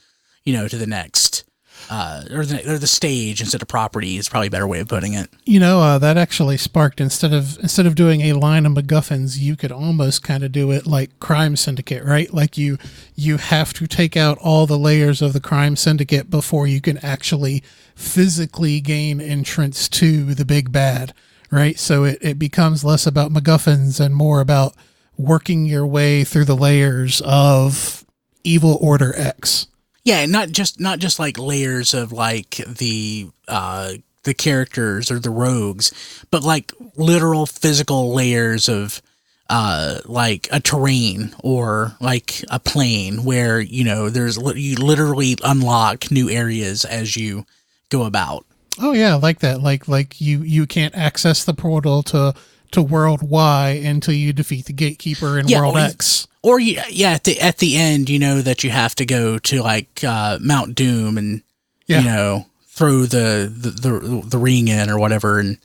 you 0.47 0.53
know 0.53 0.67
to 0.67 0.77
the 0.77 0.87
next 0.87 1.43
uh, 1.89 2.23
or 2.31 2.45
the 2.45 2.73
or 2.73 2.77
the 2.77 2.87
stage 2.87 3.39
instead 3.41 3.61
of 3.61 3.67
property 3.67 4.17
is 4.17 4.27
probably 4.27 4.47
a 4.47 4.51
better 4.51 4.67
way 4.67 4.79
of 4.79 4.87
putting 4.87 5.13
it 5.13 5.29
You 5.45 5.59
know, 5.59 5.79
uh, 5.79 5.97
that 5.99 6.17
actually 6.17 6.57
sparked 6.57 6.99
instead 6.99 7.33
of 7.33 7.57
instead 7.59 7.85
of 7.85 7.95
doing 7.95 8.21
a 8.21 8.33
line 8.33 8.65
of 8.65 8.73
MacGuffins, 8.73 9.39
you 9.39 9.55
could 9.55 9.71
almost 9.71 10.23
kind 10.23 10.43
of 10.43 10.51
do 10.51 10.71
it 10.71 10.87
like 10.87 11.19
Crime 11.19 11.55
Syndicate, 11.55 12.03
right? 12.03 12.33
Like 12.33 12.57
you 12.57 12.77
you 13.15 13.37
have 13.37 13.73
to 13.73 13.87
take 13.87 14.17
out 14.17 14.37
all 14.39 14.65
the 14.65 14.77
layers 14.77 15.21
of 15.21 15.33
the 15.33 15.39
Crime 15.39 15.75
Syndicate 15.75 16.29
before 16.29 16.65
you 16.65 16.81
can 16.81 16.97
actually 16.99 17.63
physically 17.95 18.79
gain 18.81 19.21
entrance 19.21 19.87
to 19.89 20.33
the 20.33 20.45
big 20.45 20.71
bad, 20.71 21.13
right? 21.51 21.77
So 21.77 22.03
it, 22.05 22.17
it 22.21 22.39
becomes 22.39 22.83
less 22.83 23.05
about 23.05 23.31
MacGuffins 23.31 23.99
and 23.99 24.15
more 24.15 24.41
about 24.41 24.75
working 25.17 25.65
your 25.65 25.85
way 25.85 26.23
through 26.23 26.45
the 26.45 26.55
layers 26.55 27.21
of 27.21 28.05
Evil 28.43 28.77
Order 28.81 29.13
X. 29.15 29.67
Yeah, 30.07 30.25
not 30.25 30.51
just 30.51 30.79
not 30.79 30.99
just 30.99 31.19
like 31.19 31.37
layers 31.37 31.93
of 31.93 32.13
like 32.13 32.61
the 32.65 33.27
uh 33.45 33.95
the 34.23 34.33
characters 34.33 35.11
or 35.11 35.19
the 35.19 35.29
rogues, 35.29 35.91
but 36.31 36.43
like 36.43 36.71
literal 36.95 37.45
physical 37.45 38.13
layers 38.13 38.69
of 38.69 39.01
uh 39.49 39.99
like 40.05 40.47
a 40.49 40.61
terrain 40.61 41.35
or 41.43 41.97
like 41.99 42.41
a 42.49 42.57
plane 42.57 43.25
where 43.25 43.59
you 43.59 43.83
know 43.83 44.07
there's 44.07 44.37
you 44.55 44.77
literally 44.77 45.35
unlock 45.43 46.09
new 46.09 46.29
areas 46.29 46.85
as 46.85 47.17
you 47.17 47.45
go 47.89 48.05
about. 48.05 48.45
Oh 48.79 48.93
yeah, 48.93 49.15
like 49.15 49.39
that. 49.39 49.61
Like 49.61 49.89
like 49.89 50.21
you 50.21 50.41
you 50.41 50.65
can't 50.67 50.95
access 50.95 51.43
the 51.43 51.53
portal 51.53 52.01
to 52.03 52.33
to 52.71 52.81
World 52.81 53.21
Y 53.21 53.69
until 53.83 54.13
you 54.13 54.33
defeat 54.33 54.65
the 54.65 54.73
gatekeeper 54.73 55.37
in 55.39 55.47
Yeah, 55.47 55.59
World 55.61 55.75
or 55.75 55.79
X. 55.79 56.27
Or 56.43 56.59
you, 56.59 56.81
yeah, 56.89 57.11
at 57.13 57.23
the 57.25 57.39
at 57.41 57.57
the 57.57 57.75
end, 57.77 58.09
you 58.09 58.19
know 58.19 58.41
that 58.41 58.63
you 58.63 58.69
have 58.69 58.95
to 58.95 59.05
go 59.05 59.37
to 59.39 59.61
like 59.61 60.03
uh, 60.03 60.37
Mount 60.41 60.75
Doom 60.75 61.17
and 61.17 61.41
Yeah. 61.87 61.99
you 61.99 62.05
know 62.05 62.45
throw 62.67 63.01
the, 63.05 63.51
the 63.53 63.69
the 63.71 64.23
the 64.27 64.37
ring 64.37 64.67
in 64.67 64.89
or 64.89 64.99
whatever, 64.99 65.39
and 65.39 65.57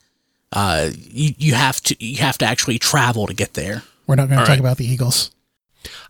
uh, 0.51 0.89
you 0.93 1.33
you 1.37 1.53
have 1.53 1.79
to 1.81 1.95
you 2.03 2.17
have 2.17 2.37
to 2.39 2.45
actually 2.45 2.79
travel 2.79 3.27
to 3.27 3.33
get 3.33 3.53
there. 3.53 3.83
We're 4.07 4.15
not 4.15 4.27
going 4.27 4.39
to 4.39 4.45
talk 4.45 4.49
right. 4.49 4.59
about 4.59 4.77
the 4.77 4.85
Eagles. 4.85 5.31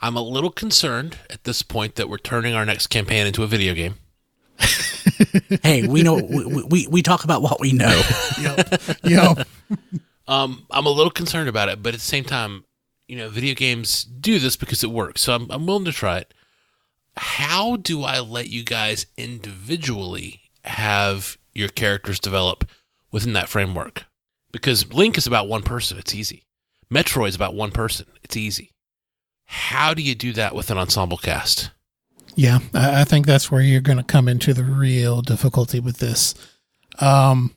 i'm 0.02 0.16
a 0.16 0.22
little 0.22 0.50
concerned 0.52 1.18
at 1.30 1.44
this 1.46 1.62
point 1.64 1.96
that 1.96 2.08
we're 2.10 2.18
turning 2.20 2.54
our 2.56 2.66
next 2.66 2.88
campaign 2.88 3.26
into 3.28 3.44
a 3.44 3.48
video 3.48 3.74
game 3.76 3.96
Hey, 5.64 5.88
we 5.88 6.02
know 6.04 6.16
we, 6.16 6.64
we 6.64 6.88
we 6.88 7.02
talk 7.02 7.24
about 7.24 7.42
what 7.42 7.60
we 7.60 7.72
know. 7.74 8.02
Yo, 9.04 9.36
Um, 10.28 10.66
I'm 10.72 10.86
a 10.86 10.90
little 10.92 11.12
concerned 11.12 11.50
about 11.50 11.70
it, 11.70 11.84
but 11.84 11.94
at 11.94 12.00
the 12.00 12.06
same 12.06 12.24
time, 12.24 12.66
you 13.08 13.18
know, 13.18 13.30
video 13.30 13.54
games 13.54 14.04
do 14.04 14.40
this 14.40 14.56
because 14.56 14.84
it 14.84 14.92
works. 14.92 15.22
So 15.22 15.36
I'm, 15.36 15.52
I'm 15.52 15.66
willing 15.66 15.86
to 15.86 15.92
try 15.92 16.20
it. 16.20 16.34
How 17.16 17.76
do 17.76 18.04
I 18.04 18.20
let 18.20 18.50
you 18.50 18.64
guys 18.64 19.06
individually 19.18 20.42
have 20.64 21.38
your 21.54 21.70
characters 21.70 22.20
develop 22.20 22.66
within 23.12 23.34
that 23.34 23.50
framework? 23.50 24.06
Because 24.52 24.92
Link 24.94 25.18
is 25.18 25.28
about 25.28 25.48
one 25.48 25.62
person. 25.62 25.98
It's 25.98 26.16
easy. 26.16 26.46
Metroid 26.92 27.30
is 27.30 27.36
about 27.36 27.56
one 27.56 27.72
person. 27.72 28.08
It's 28.24 28.38
easy. 28.38 28.72
How 29.46 29.94
do 29.94 30.02
you 30.02 30.16
do 30.16 30.34
that 30.34 30.56
with 30.56 30.72
an 30.72 30.78
ensemble 30.78 31.18
cast? 31.18 31.72
yeah, 32.36 32.60
I, 32.74 33.04
think 33.04 33.26
that's 33.26 33.52
where 33.52 33.62
you're 33.62 33.82
going 33.82 33.98
to 33.98 34.04
come 34.04 34.28
into 34.28 34.54
the 34.54 34.64
real 34.64 35.22
difficulty 35.22 35.80
with 35.80 35.98
this. 35.98 36.34
Um, 37.00 37.56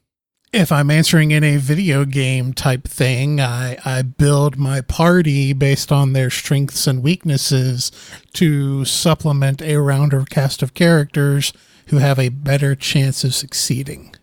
if 0.56 0.72
I'm 0.72 0.90
answering 0.90 1.32
in 1.32 1.44
a 1.44 1.58
video 1.58 2.04
game 2.04 2.54
type 2.54 2.88
thing, 2.88 3.40
I, 3.40 3.76
I 3.84 4.02
build 4.02 4.56
my 4.56 4.80
party 4.80 5.52
based 5.52 5.92
on 5.92 6.12
their 6.14 6.30
strengths 6.30 6.86
and 6.86 7.02
weaknesses 7.02 7.92
to 8.34 8.84
supplement 8.86 9.60
a 9.60 9.76
rounder 9.76 10.24
cast 10.24 10.62
of 10.62 10.72
characters 10.72 11.52
who 11.88 11.98
have 11.98 12.18
a 12.18 12.30
better 12.30 12.74
chance 12.74 13.22
of 13.22 13.34
succeeding. 13.34 14.14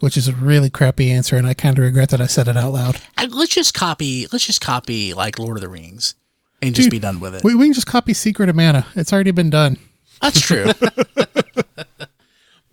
Which 0.00 0.18
is 0.18 0.28
a 0.28 0.34
really 0.34 0.68
crappy 0.68 1.10
answer, 1.10 1.36
and 1.36 1.46
I 1.46 1.54
kind 1.54 1.78
of 1.78 1.84
regret 1.84 2.10
that 2.10 2.20
I 2.20 2.26
said 2.26 2.46
it 2.46 2.58
out 2.58 2.72
loud. 2.74 3.00
And 3.16 3.32
let's 3.32 3.54
just 3.54 3.72
copy 3.72 4.26
let's 4.32 4.44
just 4.44 4.60
copy 4.60 5.14
like 5.14 5.38
Lord 5.38 5.56
of 5.56 5.62
the 5.62 5.68
Rings 5.68 6.14
and 6.60 6.74
just 6.74 6.90
be 6.90 6.98
done 6.98 7.20
with 7.20 7.36
it. 7.36 7.44
We, 7.44 7.54
we 7.54 7.66
can 7.66 7.72
just 7.72 7.86
copy 7.86 8.12
Secret 8.12 8.50
of 8.50 8.56
Mana. 8.56 8.86
It's 8.96 9.14
already 9.14 9.30
been 9.30 9.50
done. 9.50 9.78
That's 10.20 10.40
true. 10.40 10.66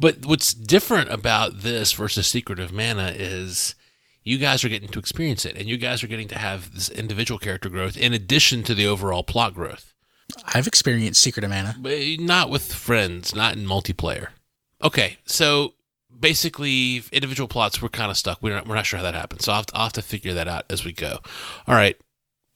But 0.02 0.26
what's 0.26 0.52
different 0.52 1.12
about 1.12 1.60
this 1.60 1.94
versus 1.94 2.26
Secret 2.26 2.58
of 2.58 2.74
Mana 2.74 3.14
is 3.16 3.76
you 4.24 4.40
guys 4.40 4.64
are 4.64 4.70
getting 4.70 4.90
to 4.90 4.98
experience 4.98 5.46
it, 5.46 5.56
and 5.56 5.70
you 5.70 5.78
guys 5.78 6.04
are 6.04 6.08
getting 6.08 6.28
to 6.30 6.40
have 6.40 6.74
this 6.74 6.90
individual 6.90 7.38
character 7.38 7.70
growth 7.70 7.96
in 7.96 8.12
addition 8.12 8.64
to 8.64 8.74
the 8.74 8.88
overall 8.88 9.22
plot 9.22 9.54
growth. 9.54 9.94
I've 10.44 10.66
experienced 10.66 11.22
Secret 11.22 11.44
of 11.44 11.52
Mana. 11.52 11.76
But 11.78 12.00
not 12.18 12.50
with 12.50 12.74
friends, 12.74 13.36
not 13.36 13.56
in 13.56 13.68
multiplayer. 13.68 14.30
Okay, 14.84 15.20
so 15.28 15.76
basically, 16.20 17.04
individual 17.12 17.48
plots 17.48 17.80
we're 17.80 17.90
kind 17.90 18.10
of 18.10 18.18
stuck. 18.18 18.42
We're 18.42 18.56
not, 18.56 18.68
we're 18.68 18.74
not 18.74 18.88
sure 18.88 18.98
how 18.98 19.04
that 19.04 19.14
happens, 19.14 19.46
so 19.46 19.52
I'll 19.52 19.60
have, 19.60 19.66
to, 19.68 19.76
I'll 19.76 19.84
have 19.84 19.94
to 19.94 20.02
figure 20.02 20.34
that 20.34 20.48
out 20.48 20.66
as 20.68 20.84
we 20.84 20.94
go. 20.94 21.20
All 21.68 21.76
right, 21.76 21.96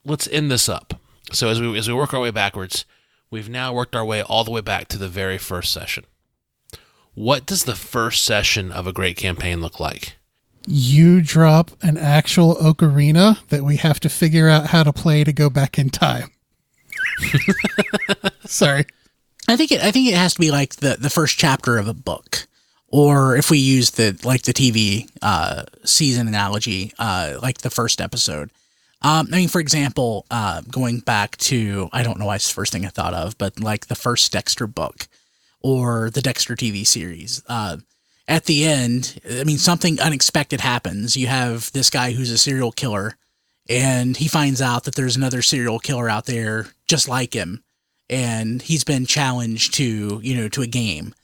let's 0.03 0.27
end 0.29 0.49
this 0.49 0.67
up. 0.67 0.95
So 1.31 1.49
as 1.49 1.61
we 1.61 1.77
as 1.77 1.87
we 1.87 1.93
work 1.93 2.11
our 2.15 2.21
way 2.21 2.31
backwards, 2.31 2.85
we've 3.29 3.49
now 3.49 3.71
worked 3.71 3.95
our 3.95 4.05
way 4.05 4.23
all 4.23 4.43
the 4.43 4.49
way 4.49 4.61
back 4.61 4.87
to 4.87 4.97
the 4.97 5.07
very 5.07 5.37
first 5.37 5.71
session. 5.71 6.05
What 7.15 7.45
does 7.45 7.63
the 7.63 7.75
first 7.75 8.23
session 8.23 8.73
of 8.73 8.87
a 8.87 8.93
great 8.93 9.15
campaign 9.15 9.61
look 9.61 9.79
like? 9.79 10.17
You 10.67 11.21
drop 11.21 11.71
an 11.81 11.97
actual 11.97 12.55
ocarina 12.55 13.45
that 13.47 13.63
we 13.63 13.77
have 13.77 14.01
to 14.01 14.09
figure 14.09 14.49
out 14.49 14.67
how 14.67 14.83
to 14.83 14.91
play 14.91 15.23
to 15.23 15.31
go 15.31 15.49
back 15.49 15.79
in 15.79 15.89
time. 15.89 16.31
Sorry. 18.45 18.85
I 19.47 19.55
think 19.55 19.71
it. 19.71 19.81
I 19.81 19.91
think 19.91 20.09
it 20.09 20.15
has 20.15 20.33
to 20.33 20.41
be 20.41 20.51
like 20.51 20.75
the 20.77 20.97
the 20.99 21.09
first 21.09 21.37
chapter 21.37 21.77
of 21.77 21.87
a 21.87 21.93
book, 21.93 22.47
or 22.87 23.37
if 23.37 23.49
we 23.49 23.59
use 23.59 23.91
the 23.91 24.19
like 24.23 24.41
the 24.41 24.53
TV 24.53 25.09
uh, 25.21 25.63
season 25.85 26.27
analogy, 26.27 26.91
uh, 26.99 27.37
like 27.41 27.59
the 27.59 27.69
first 27.69 28.01
episode. 28.01 28.49
Um, 29.03 29.27
I 29.31 29.37
mean, 29.37 29.49
for 29.49 29.61
example, 29.61 30.25
uh, 30.31 30.61
going 30.69 30.99
back 30.99 31.37
to 31.37 31.89
I 31.93 32.01
don't 32.03 32.17
know 32.19 32.25
why 32.25 32.35
it's 32.35 32.47
the 32.47 32.55
first 32.55 32.73
thing 32.73 32.85
I 32.85 32.89
thought 32.89 33.13
of, 33.13 33.37
but 33.37 33.59
like 33.59 33.85
the 33.85 33.95
first 33.95 34.31
Dexter 34.31 34.65
book, 34.67 35.07
or 35.65 36.11
the 36.11 36.21
Dexter 36.21 36.55
TV 36.55 36.85
series. 36.85 37.41
Uh, 37.47 37.77
at 38.27 38.45
the 38.45 38.65
end, 38.65 39.19
I 39.27 39.43
mean, 39.43 39.57
something 39.57 39.99
unexpected 39.99 40.61
happens. 40.61 41.17
You 41.17 41.25
have 41.25 41.71
this 41.71 41.89
guy 41.89 42.11
who's 42.11 42.29
a 42.29 42.37
serial 42.37 42.71
killer, 42.71 43.17
and 43.67 44.15
he 44.15 44.27
finds 44.27 44.61
out 44.61 44.83
that 44.83 44.93
there's 44.93 45.15
another 45.15 45.41
serial 45.41 45.79
killer 45.79 46.07
out 46.07 46.27
there 46.27 46.67
just 46.87 47.07
like 47.07 47.33
him 47.33 47.63
and 48.09 48.61
he's 48.61 48.83
been 48.83 49.05
challenged 49.05 49.73
to 49.73 50.19
you 50.21 50.35
know 50.35 50.47
to 50.47 50.61
a 50.61 50.67
game 50.67 51.15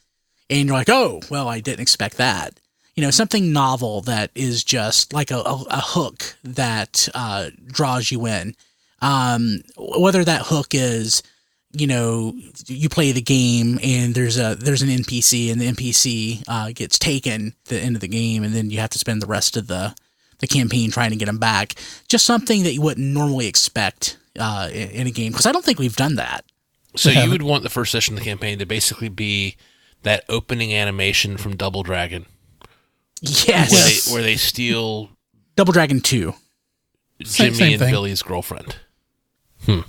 and 0.50 0.66
you're 0.66 0.76
like 0.76 0.90
oh 0.90 1.20
well 1.30 1.48
i 1.48 1.60
didn't 1.60 1.80
expect 1.80 2.16
that 2.16 2.58
you 2.96 3.02
know 3.02 3.10
something 3.10 3.52
novel 3.52 4.00
that 4.00 4.32
is 4.34 4.64
just 4.64 5.12
like 5.12 5.30
a, 5.30 5.36
a, 5.36 5.64
a 5.70 5.80
hook 5.80 6.36
that 6.42 7.08
uh, 7.14 7.50
draws 7.66 8.10
you 8.10 8.26
in 8.26 8.54
um, 9.00 9.62
whether 9.76 10.24
that 10.24 10.46
hook 10.46 10.68
is 10.72 11.22
you 11.72 11.86
know 11.86 12.34
you 12.66 12.88
play 12.88 13.12
the 13.12 13.22
game 13.22 13.78
and 13.82 14.14
there's 14.14 14.38
a 14.38 14.54
there's 14.56 14.82
an 14.82 14.88
npc 14.88 15.50
and 15.50 15.60
the 15.60 15.68
npc 15.72 16.42
uh, 16.48 16.70
gets 16.74 16.98
taken 16.98 17.48
at 17.48 17.64
the 17.64 17.78
end 17.80 17.96
of 17.96 18.00
the 18.00 18.08
game 18.08 18.44
and 18.44 18.54
then 18.54 18.70
you 18.70 18.78
have 18.78 18.90
to 18.90 18.98
spend 18.98 19.22
the 19.22 19.26
rest 19.26 19.56
of 19.56 19.66
the 19.68 19.94
the 20.40 20.46
campaign 20.46 20.90
trying 20.90 21.10
to 21.10 21.16
get 21.16 21.28
him 21.28 21.38
back 21.38 21.74
just 22.08 22.24
something 22.26 22.62
that 22.64 22.72
you 22.74 22.82
wouldn't 22.82 23.06
normally 23.06 23.46
expect 23.46 24.18
uh, 24.38 24.68
in, 24.72 24.90
in 24.90 25.06
a 25.06 25.10
game 25.10 25.32
because 25.32 25.46
i 25.46 25.52
don't 25.52 25.64
think 25.64 25.78
we've 25.78 25.96
done 25.96 26.16
that 26.16 26.44
So 26.96 27.08
you 27.10 27.30
would 27.30 27.42
want 27.42 27.62
the 27.62 27.70
first 27.70 27.90
session 27.92 28.14
of 28.14 28.18
the 28.20 28.24
campaign 28.24 28.58
to 28.58 28.66
basically 28.66 29.08
be 29.08 29.56
that 30.02 30.24
opening 30.28 30.74
animation 30.74 31.36
from 31.38 31.56
Double 31.56 31.82
Dragon, 31.84 32.26
yes 33.22 33.70
where, 33.72 33.84
they, 33.84 34.12
where 34.14 34.22
they 34.22 34.36
steal 34.36 35.08
double 35.56 35.72
dragon 35.72 36.00
2 36.00 36.34
Same- 37.24 37.46
Jimmy 37.46 37.56
same 37.56 37.72
and 37.74 37.80
thing. 37.80 37.90
Billy's 37.92 38.20
girlfriend. 38.22 38.76
Hmm. 39.64 39.80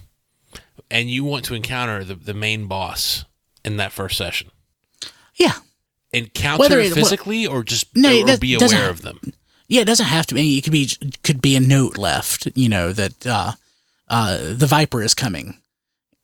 And 0.94 1.10
you 1.10 1.24
want 1.26 1.44
to 1.46 1.56
encounter 1.56 2.04
the, 2.04 2.16
the 2.16 2.34
main 2.36 2.68
boss 2.68 3.26
in 3.66 3.78
that 3.78 3.92
first 3.92 4.16
session. 4.18 4.50
yeah 5.36 5.54
Encounter 6.14 6.60
Whether 6.60 6.80
it 6.80 6.92
it- 6.92 6.94
physically 6.94 7.48
or 7.48 7.64
just 7.64 7.88
No, 7.96 8.22
or 8.22 8.26
that 8.28 8.40
be 8.40 8.54
aware 8.54 8.90
of 8.92 9.02
them. 9.02 9.20
Yeah, 9.68 9.82
it 9.82 9.86
doesn't 9.86 10.06
have 10.06 10.28
to 10.28 10.36
be. 10.36 10.60
It 10.60 10.62
could 10.64 10.72
be 10.74 10.88
could 11.24 11.42
be 11.42 11.56
a 11.56 11.60
note 11.60 11.98
left, 11.98 12.48
you 12.54 12.70
know, 12.70 12.94
that 12.94 13.26
uh, 13.26 13.54
uh, 14.10 14.38
the 14.54 14.68
Viper 14.68 15.02
is 15.02 15.16
coming, 15.16 15.58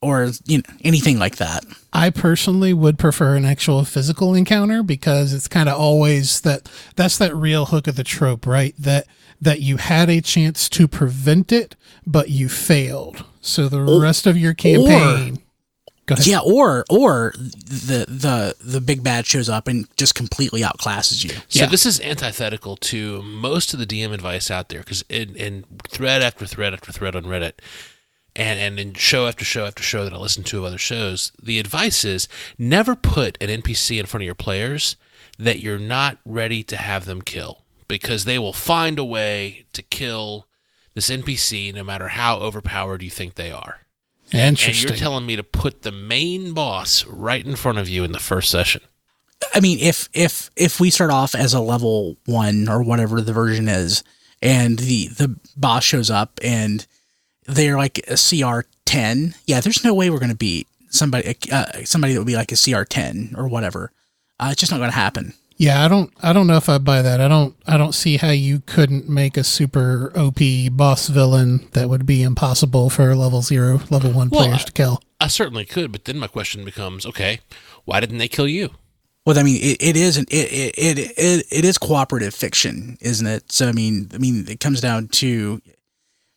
or 0.02 0.30
you 0.46 0.60
know, 0.60 0.64
anything 0.84 1.18
like 1.18 1.38
that. 1.38 1.66
I 1.92 2.12
personally 2.12 2.74
would 2.74 3.00
prefer 3.00 3.36
an 3.36 3.46
actual 3.46 3.84
physical 3.86 4.36
encounter 4.36 4.84
because 4.84 5.34
it's 5.34 5.48
kind 5.48 5.68
of 5.68 5.80
always 5.80 6.42
that 6.42 6.70
that's 6.96 7.18
that 7.18 7.36
real 7.36 7.66
hook 7.68 7.88
of 7.88 7.96
the 7.96 8.04
trope, 8.04 8.46
right? 8.46 8.76
That 8.78 9.08
that 9.42 9.62
you 9.62 9.78
had 9.78 10.10
a 10.10 10.22
chance 10.22 10.68
to 10.70 10.88
prevent 10.88 11.52
it, 11.52 11.76
but 12.06 12.30
you 12.30 12.50
failed. 12.50 13.24
So 13.42 13.70
the 13.70 13.82
rest 14.02 14.28
of 14.28 14.38
your 14.38 14.54
campaign. 14.54 15.40
go 16.06 16.14
ahead. 16.16 16.28
Yeah, 16.28 16.40
or 16.40 16.86
or 16.90 17.34
the 17.38 18.06
the 18.08 18.56
the 18.60 18.82
big 18.82 19.04
bad 19.04 19.26
shows 19.26 19.48
up 19.50 19.68
and 19.68 19.88
just 19.96 20.14
completely 20.16 20.62
outclasses 20.62 21.24
you. 21.24 21.32
So 21.48 21.62
Yeah. 21.62 21.66
this 21.68 21.86
is 21.86 22.02
antithetical 22.02 22.76
to 22.78 23.22
most 23.22 23.74
of 23.74 23.80
the 23.80 23.86
DM 23.86 24.12
advice 24.12 24.52
out 24.52 24.70
there 24.70 24.80
because 24.80 25.04
in, 25.10 25.36
in 25.36 25.66
thread 25.88 26.22
after 26.22 26.46
thread 26.46 26.74
after 26.74 26.92
thread 26.92 27.16
on 27.16 27.24
Reddit, 27.24 27.54
and 28.36 28.60
and 28.60 28.78
in 28.80 28.94
show 28.96 29.28
after 29.28 29.46
show 29.46 29.66
after 29.66 29.84
show 29.84 30.04
that 30.04 30.14
I 30.14 30.18
listen 30.18 30.44
to 30.44 30.58
of 30.60 30.66
other 30.66 30.78
shows, 30.78 31.32
the 31.42 31.60
advice 31.60 32.04
is 32.04 32.28
never 32.58 32.96
put 32.96 33.38
an 33.42 33.50
NPC 33.50 34.00
in 34.00 34.06
front 34.06 34.24
of 34.24 34.26
your 34.26 34.36
players 34.36 34.98
that 35.38 35.60
you're 35.62 35.80
not 35.80 36.18
ready 36.26 36.62
to 36.64 36.76
have 36.76 37.06
them 37.06 37.22
kill 37.22 37.64
because 37.90 38.24
they 38.24 38.40
will 38.40 38.54
find 38.54 38.98
a 38.98 39.04
way 39.04 39.66
to 39.74 39.82
kill 39.82 40.48
this 40.94 41.10
NPC 41.10 41.74
no 41.74 41.84
matter 41.84 42.08
how 42.08 42.38
overpowered 42.38 43.02
you 43.02 43.10
think 43.10 43.36
they 43.36 43.52
are. 43.52 43.82
Interesting. 44.32 44.70
And 44.70 44.82
you're 44.82 44.98
telling 44.98 45.26
me 45.26 45.36
to 45.36 45.44
put 45.44 45.82
the 45.82 45.92
main 45.92 46.54
boss 46.54 47.06
right 47.06 47.46
in 47.46 47.58
front 47.58 47.80
of 47.80 47.90
you 47.90 48.06
in 48.06 48.14
the 48.14 48.20
first 48.20 48.50
session. 48.50 48.82
I 49.54 49.60
mean, 49.60 49.80
if 49.80 50.08
if 50.14 50.52
if 50.56 50.80
we 50.80 50.90
start 50.90 51.12
off 51.12 51.34
as 51.34 51.54
a 51.54 51.60
level 51.60 52.18
one 52.26 52.70
or 52.70 52.84
whatever 52.84 53.22
the 53.22 53.34
version 53.34 53.68
is, 53.68 54.04
and 54.42 54.78
the 54.78 55.08
the 55.08 55.36
boss 55.58 55.84
shows 55.84 56.10
up 56.10 56.40
and 56.44 56.86
they're 57.48 57.78
like 57.78 58.00
a 58.08 58.18
CR 58.18 58.68
ten, 58.86 59.34
yeah, 59.46 59.62
there's 59.62 59.84
no 59.84 59.94
way 59.94 60.10
we're 60.10 60.20
gonna 60.20 60.36
beat 60.36 60.68
somebody 60.90 61.36
uh, 61.52 61.66
somebody 61.86 62.14
that 62.14 62.20
would 62.20 62.28
be 62.28 62.36
like 62.36 62.52
a 62.52 62.58
CR 62.58 62.84
ten 62.84 63.34
or 63.38 63.48
whatever. 63.48 63.92
Uh, 64.40 64.50
it's 64.52 64.60
just 64.60 64.72
not 64.72 64.80
gonna 64.80 64.92
happen. 64.92 65.34
Yeah, 65.60 65.84
I 65.84 65.90
don't 65.90 66.12
I 66.24 66.32
don't 66.32 66.48
know 66.48 66.56
if 66.56 66.70
I 66.70 66.78
buy 66.78 67.02
that. 67.02 67.20
I 67.20 67.28
don't 67.28 67.54
I 67.68 67.76
don't 67.78 67.94
see 67.94 68.16
how 68.18 68.30
you 68.32 68.62
couldn't 68.62 69.10
make 69.10 69.36
a 69.36 69.44
super 69.44 70.12
OP 70.18 70.40
boss 70.72 71.08
villain 71.10 71.68
that 71.74 71.90
would 71.90 72.06
be 72.06 72.24
impossible 72.24 72.90
for 72.90 73.14
level 73.14 73.42
0, 73.42 73.82
level 73.90 74.12
1 74.12 74.30
Well, 74.30 74.46
players 74.46 74.62
I- 74.62 74.66
to 74.66 74.72
kill. 74.72 75.02
I 75.22 75.28
certainly 75.28 75.66
could, 75.66 75.92
but 75.92 76.06
then 76.06 76.18
my 76.18 76.28
question 76.28 76.64
becomes, 76.64 77.06
okay, 77.06 77.42
why 77.84 78.00
didn't 78.00 78.20
they 78.20 78.30
kill 78.30 78.48
you? 78.48 78.70
Well, 79.26 79.38
I 79.38 79.44
mean, 79.44 79.58
it, 79.62 79.78
it 79.84 79.98
is 79.98 80.16
an, 80.16 80.26
it, 80.32 80.50
it 80.52 80.76
it 80.78 80.98
it 81.18 81.46
it 81.52 81.66
is 81.66 81.78
cooperative 81.78 82.34
fiction, 82.34 82.98
isn't 83.02 83.28
it? 83.28 83.52
So 83.52 83.68
I 83.68 83.74
mean, 83.74 84.10
I 84.14 84.18
mean, 84.18 84.46
it 84.48 84.62
comes 84.62 84.80
down 84.80 85.10
to 85.20 85.62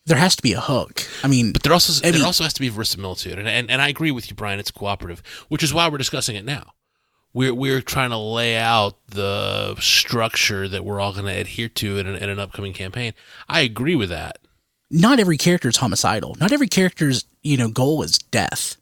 there 0.05 0.17
has 0.17 0.35
to 0.35 0.43
be 0.43 0.51
a 0.51 0.59
hook. 0.59 1.01
I 1.23 1.29
mean, 1.29 1.53
But 1.53 1.63
there 1.63 1.71
also 1.71 2.05
I 2.05 2.11
there 2.11 2.19
mean- 2.19 2.25
also 2.25 2.43
has 2.43 2.53
to 2.55 2.59
be 2.59 2.67
a 2.67 2.71
verisimilitude, 2.71 3.39
and, 3.39 3.47
and 3.47 3.71
and 3.71 3.81
I 3.81 3.87
agree 3.87 4.11
with 4.11 4.29
you, 4.29 4.35
Brian. 4.35 4.59
It's 4.59 4.69
cooperative, 4.69 5.23
which 5.47 5.63
is 5.63 5.73
why 5.73 5.87
we're 5.87 5.97
discussing 5.97 6.35
it 6.35 6.43
now. 6.43 6.73
We're 7.33 7.53
we're 7.53 7.81
trying 7.81 8.11
to 8.11 8.17
lay 8.17 8.55
out 8.57 8.95
the 9.07 9.75
structure 9.79 10.67
that 10.67 10.85
we're 10.85 10.99
all 10.99 11.13
going 11.13 11.25
to 11.25 11.31
adhere 11.39 11.69
to 11.69 11.97
in 11.97 12.07
an, 12.07 12.15
in 12.15 12.29
an 12.29 12.39
upcoming 12.39 12.73
campaign. 12.73 13.13
I 13.49 13.61
agree 13.61 13.95
with 13.95 14.09
that. 14.09 14.37
not 14.91 15.19
every 15.19 15.37
character 15.37 15.69
is 15.69 15.77
homicidal. 15.77 16.35
Not 16.39 16.51
every 16.51 16.67
character's 16.67 17.25
you 17.41 17.57
know 17.57 17.69
goal 17.69 18.03
is 18.03 18.17
death. 18.19 18.77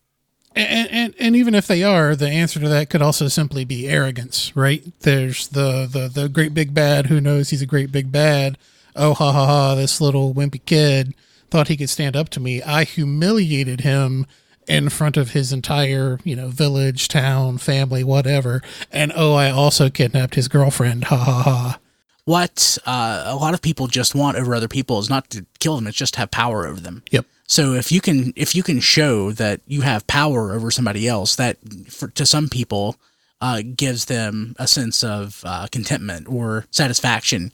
And, 0.54 0.90
and 0.92 1.16
and 1.18 1.36
even 1.38 1.56
if 1.56 1.66
they 1.68 1.82
are, 1.82 2.14
the 2.14 2.28
answer 2.28 2.60
to 2.60 2.68
that 2.68 2.90
could 2.90 3.02
also 3.02 3.30
simply 3.30 3.64
be 3.64 3.88
arrogance, 3.88 4.54
right? 4.54 4.84
There's 5.00 5.48
the 5.48 5.88
the 5.90 6.10
the 6.10 6.28
great 6.28 6.54
big 6.54 6.74
bad 6.74 7.06
who 7.08 7.22
knows 7.22 7.52
he's 7.52 7.62
a 7.62 7.66
great 7.66 7.90
big 7.92 8.12
bad. 8.12 8.58
Oh 8.94 9.14
ha 9.14 9.32
ha 9.32 9.46
ha! 9.46 9.76
This 9.76 10.02
little 10.02 10.34
wimpy 10.34 10.60
kid 10.66 11.16
thought 11.50 11.70
he 11.70 11.78
could 11.78 11.90
stand 11.90 12.18
up 12.18 12.28
to 12.30 12.42
me. 12.42 12.62
I 12.62 12.84
humiliated 12.84 13.80
him 13.82 14.26
in 14.72 14.88
front 14.88 15.18
of 15.18 15.32
his 15.32 15.52
entire 15.52 16.18
you 16.24 16.36
know 16.36 16.48
village, 16.48 17.10
town, 17.10 17.58
family, 17.58 18.04
whatever. 18.04 18.62
And 18.92 19.12
oh, 19.16 19.34
I 19.34 19.52
also 19.52 19.90
kidnapped 19.90 20.36
his 20.36 20.48
girlfriend. 20.48 21.04
Ha 21.06 21.18
ha 21.18 21.44
ha! 21.44 21.80
What 22.24 22.78
uh, 22.86 23.24
a 23.26 23.36
lot 23.36 23.54
of 23.54 23.62
people 23.62 23.88
just 23.88 24.16
want 24.16 24.38
over 24.38 24.56
other 24.56 24.70
people 24.70 25.00
is 25.00 25.10
not 25.10 25.30
to 25.32 25.46
kill 25.60 25.76
them; 25.76 25.88
it's 25.88 25.98
just 25.98 26.14
to 26.14 26.22
have 26.22 26.32
power 26.32 26.66
over 26.66 26.80
them. 26.80 27.04
Yep. 27.12 27.26
So 27.48 27.74
if 27.74 27.92
you 27.92 28.00
can 28.00 28.32
if 28.38 28.56
you 28.56 28.64
can 28.64 28.80
show 28.80 29.32
that 29.34 29.60
you 29.68 29.82
have 29.82 30.08
power 30.08 30.54
over 30.54 30.72
somebody 30.72 31.06
else, 31.06 31.36
that 31.36 31.58
for, 31.90 32.08
to 32.10 32.26
some 32.26 32.48
people 32.48 32.96
uh, 33.42 33.62
gives 33.76 34.06
them 34.06 34.56
a 34.58 34.68
sense 34.68 35.04
of 35.04 35.42
uh, 35.46 35.68
contentment 35.70 36.30
or 36.30 36.66
satisfaction 36.72 37.52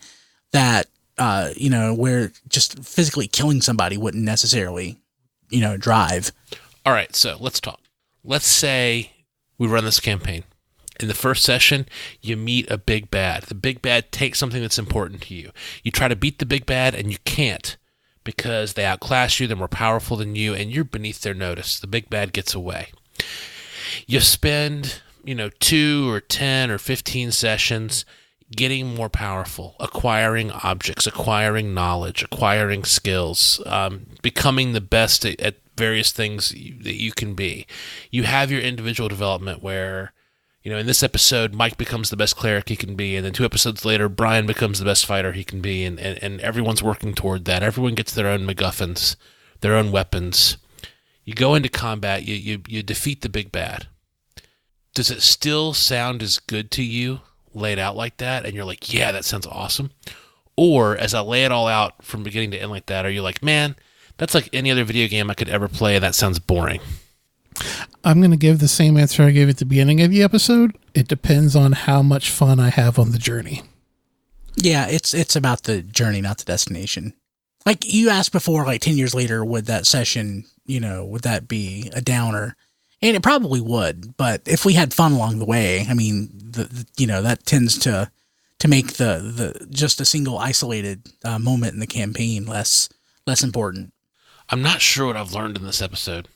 that 0.52 0.86
uh, 1.18 1.50
you 1.56 1.72
know 1.72 1.96
where 1.96 2.32
just 2.48 2.84
physically 2.84 3.28
killing 3.28 3.62
somebody 3.62 3.98
wouldn't 3.98 4.24
necessarily 4.24 5.00
you 5.50 5.62
know 5.62 5.78
drive. 5.78 6.32
All 6.88 6.94
right, 6.94 7.14
so 7.14 7.36
let's 7.42 7.60
talk. 7.60 7.82
Let's 8.24 8.48
say 8.48 9.12
we 9.58 9.68
run 9.68 9.84
this 9.84 10.00
campaign. 10.00 10.46
In 11.02 11.10
the 11.10 11.14
first 11.14 11.44
session, 11.44 11.86
you 12.22 12.38
meet 12.38 12.72
a 12.72 12.78
big 12.78 13.12
bad. 13.12 13.44
The 13.44 13.56
big 13.56 13.82
bad 13.82 14.10
takes 14.10 14.40
something 14.40 14.62
that's 14.62 14.80
important 14.80 15.24
to 15.24 15.36
you. 15.36 15.52
You 15.84 15.92
try 15.92 16.08
to 16.08 16.16
beat 16.16 16.40
the 16.40 16.46
big 16.46 16.66
bad, 16.66 16.96
and 16.96 17.12
you 17.12 17.18
can't 17.26 17.76
because 18.24 18.76
they 18.76 18.86
outclass 18.86 19.38
you, 19.38 19.48
they're 19.48 19.58
more 19.58 19.68
powerful 19.68 20.16
than 20.16 20.38
you, 20.38 20.54
and 20.54 20.72
you're 20.72 20.86
beneath 20.86 21.20
their 21.20 21.34
notice. 21.34 21.78
The 21.78 21.88
big 21.88 22.10
bad 22.10 22.32
gets 22.32 22.56
away. 22.56 22.92
You 24.06 24.22
spend, 24.22 25.02
you 25.26 25.36
know, 25.36 25.50
two 25.60 26.10
or 26.10 26.22
10 26.22 26.72
or 26.72 26.78
15 26.78 27.34
sessions 27.34 28.06
getting 28.56 28.96
more 28.96 29.10
powerful, 29.10 29.76
acquiring 29.80 30.52
objects, 30.52 31.06
acquiring 31.06 31.74
knowledge, 31.74 32.24
acquiring 32.24 32.84
skills, 32.84 33.62
um, 33.66 34.06
becoming 34.22 34.74
the 34.74 34.82
best 34.82 35.26
at, 35.26 35.40
at 35.42 35.56
various 35.76 36.12
things 36.12 36.50
that 36.50 36.96
you 36.96 37.12
can 37.12 37.34
be. 37.34 37.68
You 38.10 38.24
have 38.24 38.52
your 38.52 38.62
individual 38.62 39.10
development 39.10 39.62
where, 39.62 40.14
you 40.64 40.72
know, 40.72 40.78
in 40.78 40.86
this 40.86 41.04
episode, 41.04 41.54
Mike 41.54 41.78
becomes 41.78 42.10
the 42.10 42.18
best 42.18 42.36
cleric 42.38 42.70
he 42.70 42.76
can 42.76 42.96
be, 42.96 43.16
and 43.16 43.26
then 43.26 43.34
two 43.34 43.46
episodes 43.46 43.86
later, 43.86 44.10
Brian 44.10 44.46
becomes 44.46 44.80
the 44.80 44.86
best 44.86 45.06
fighter 45.06 45.34
he 45.34 45.44
can 45.44 45.62
be, 45.62 45.84
and, 45.84 46.00
and, 46.00 46.22
and 46.24 46.40
everyone's 46.42 46.84
working 46.84 47.14
toward 47.14 47.46
that. 47.46 47.64
Everyone 47.64 47.96
gets 47.96 48.14
their 48.14 48.28
own 48.28 48.48
MacGuffins, 48.48 49.18
their 49.60 49.76
own 49.76 49.92
weapons. 49.92 50.58
You 51.26 51.34
go 51.34 51.54
into 51.54 51.70
combat, 51.70 52.24
you, 52.24 52.36
you, 52.36 52.62
you 52.68 52.82
defeat 52.82 53.22
the 53.22 53.30
big 53.30 53.52
bad. 53.52 53.88
Does 54.94 55.12
it 55.12 55.22
still 55.22 55.74
sound 55.74 56.24
as 56.24 56.40
good 56.40 56.72
to 56.72 56.82
you 56.82 57.20
laid 57.58 57.80
out 57.80 57.96
like 57.96 58.18
that? 58.18 58.46
And 58.46 58.54
you're 58.54 58.66
like, 58.66 58.94
yeah, 58.94 59.12
that 59.12 59.26
sounds 59.26 59.48
awesome. 59.48 59.92
Or 60.56 60.98
as 60.98 61.14
I 61.14 61.22
lay 61.22 61.46
it 61.46 61.52
all 61.52 61.68
out 61.68 62.04
from 62.04 62.24
beginning 62.24 62.52
to 62.52 62.62
end 62.62 62.72
like 62.72 62.88
that, 62.88 63.06
are 63.06 63.12
you 63.12 63.22
like, 63.22 63.44
man, 63.44 63.76
that's 64.18 64.34
like 64.34 64.50
any 64.54 64.72
other 64.72 64.84
video 64.84 65.08
game 65.08 65.30
I 65.30 65.36
could 65.36 65.50
ever 65.50 65.68
play, 65.68 65.96
and 65.96 66.04
that 66.04 66.16
sounds 66.16 66.40
boring? 66.40 66.82
I'm 68.04 68.20
going 68.20 68.32
to 68.32 68.38
give 68.38 68.60
the 68.60 68.68
same 68.68 68.98
answer 68.98 69.24
I 69.24 69.32
gave 69.32 69.50
at 69.50 69.58
the 69.58 69.66
beginning 69.66 70.02
of 70.02 70.12
the 70.12 70.24
episode. 70.24 70.78
It 70.94 71.08
depends 71.08 71.56
on 71.56 71.74
how 71.74 72.02
much 72.02 72.32
fun 72.32 72.60
I 72.60 72.70
have 72.70 72.98
on 72.98 73.12
the 73.12 73.18
journey. 73.18 73.64
Yeah, 74.56 74.88
it's 74.88 75.14
it's 75.14 75.36
about 75.36 75.64
the 75.64 75.82
journey, 75.84 76.22
not 76.22 76.40
the 76.40 76.46
destination. 76.46 77.14
Like 77.66 77.92
you 77.92 78.10
asked 78.10 78.32
before, 78.32 78.66
like 78.66 78.82
ten 78.82 78.98
years 78.98 79.14
later, 79.14 79.46
would 79.46 79.66
that 79.66 79.86
session, 79.86 80.46
you 80.66 80.80
know, 80.80 81.06
would 81.06 81.22
that 81.22 81.48
be 81.48 81.92
a 81.94 82.02
downer? 82.02 82.56
And 83.02 83.16
it 83.16 83.24
probably 83.24 83.62
would. 83.62 84.18
But 84.18 84.42
if 84.46 84.66
we 84.66 84.74
had 84.74 84.94
fun 84.94 85.12
along 85.12 85.40
the 85.40 85.46
way, 85.46 85.86
I 85.88 85.94
mean, 85.94 86.30
the, 86.34 86.64
the 86.64 86.86
you 86.98 87.08
know 87.08 87.22
that 87.22 87.46
tends 87.46 87.78
to 87.80 88.12
to 88.60 88.68
make 88.68 88.94
the 88.94 89.20
the 89.20 89.68
just 89.70 90.02
a 90.02 90.06
single 90.06 90.38
isolated 90.38 91.08
uh, 91.24 91.40
moment 91.40 91.74
in 91.74 91.80
the 91.80 91.88
campaign 91.88 92.46
less 92.46 92.90
less 93.26 93.44
important. 93.44 93.94
I'm 94.50 94.62
not 94.62 94.82
sure 94.82 95.08
what 95.08 95.18
I've 95.18 95.34
learned 95.34 95.58
in 95.58 95.64
this 95.64 95.82
episode. 95.82 96.28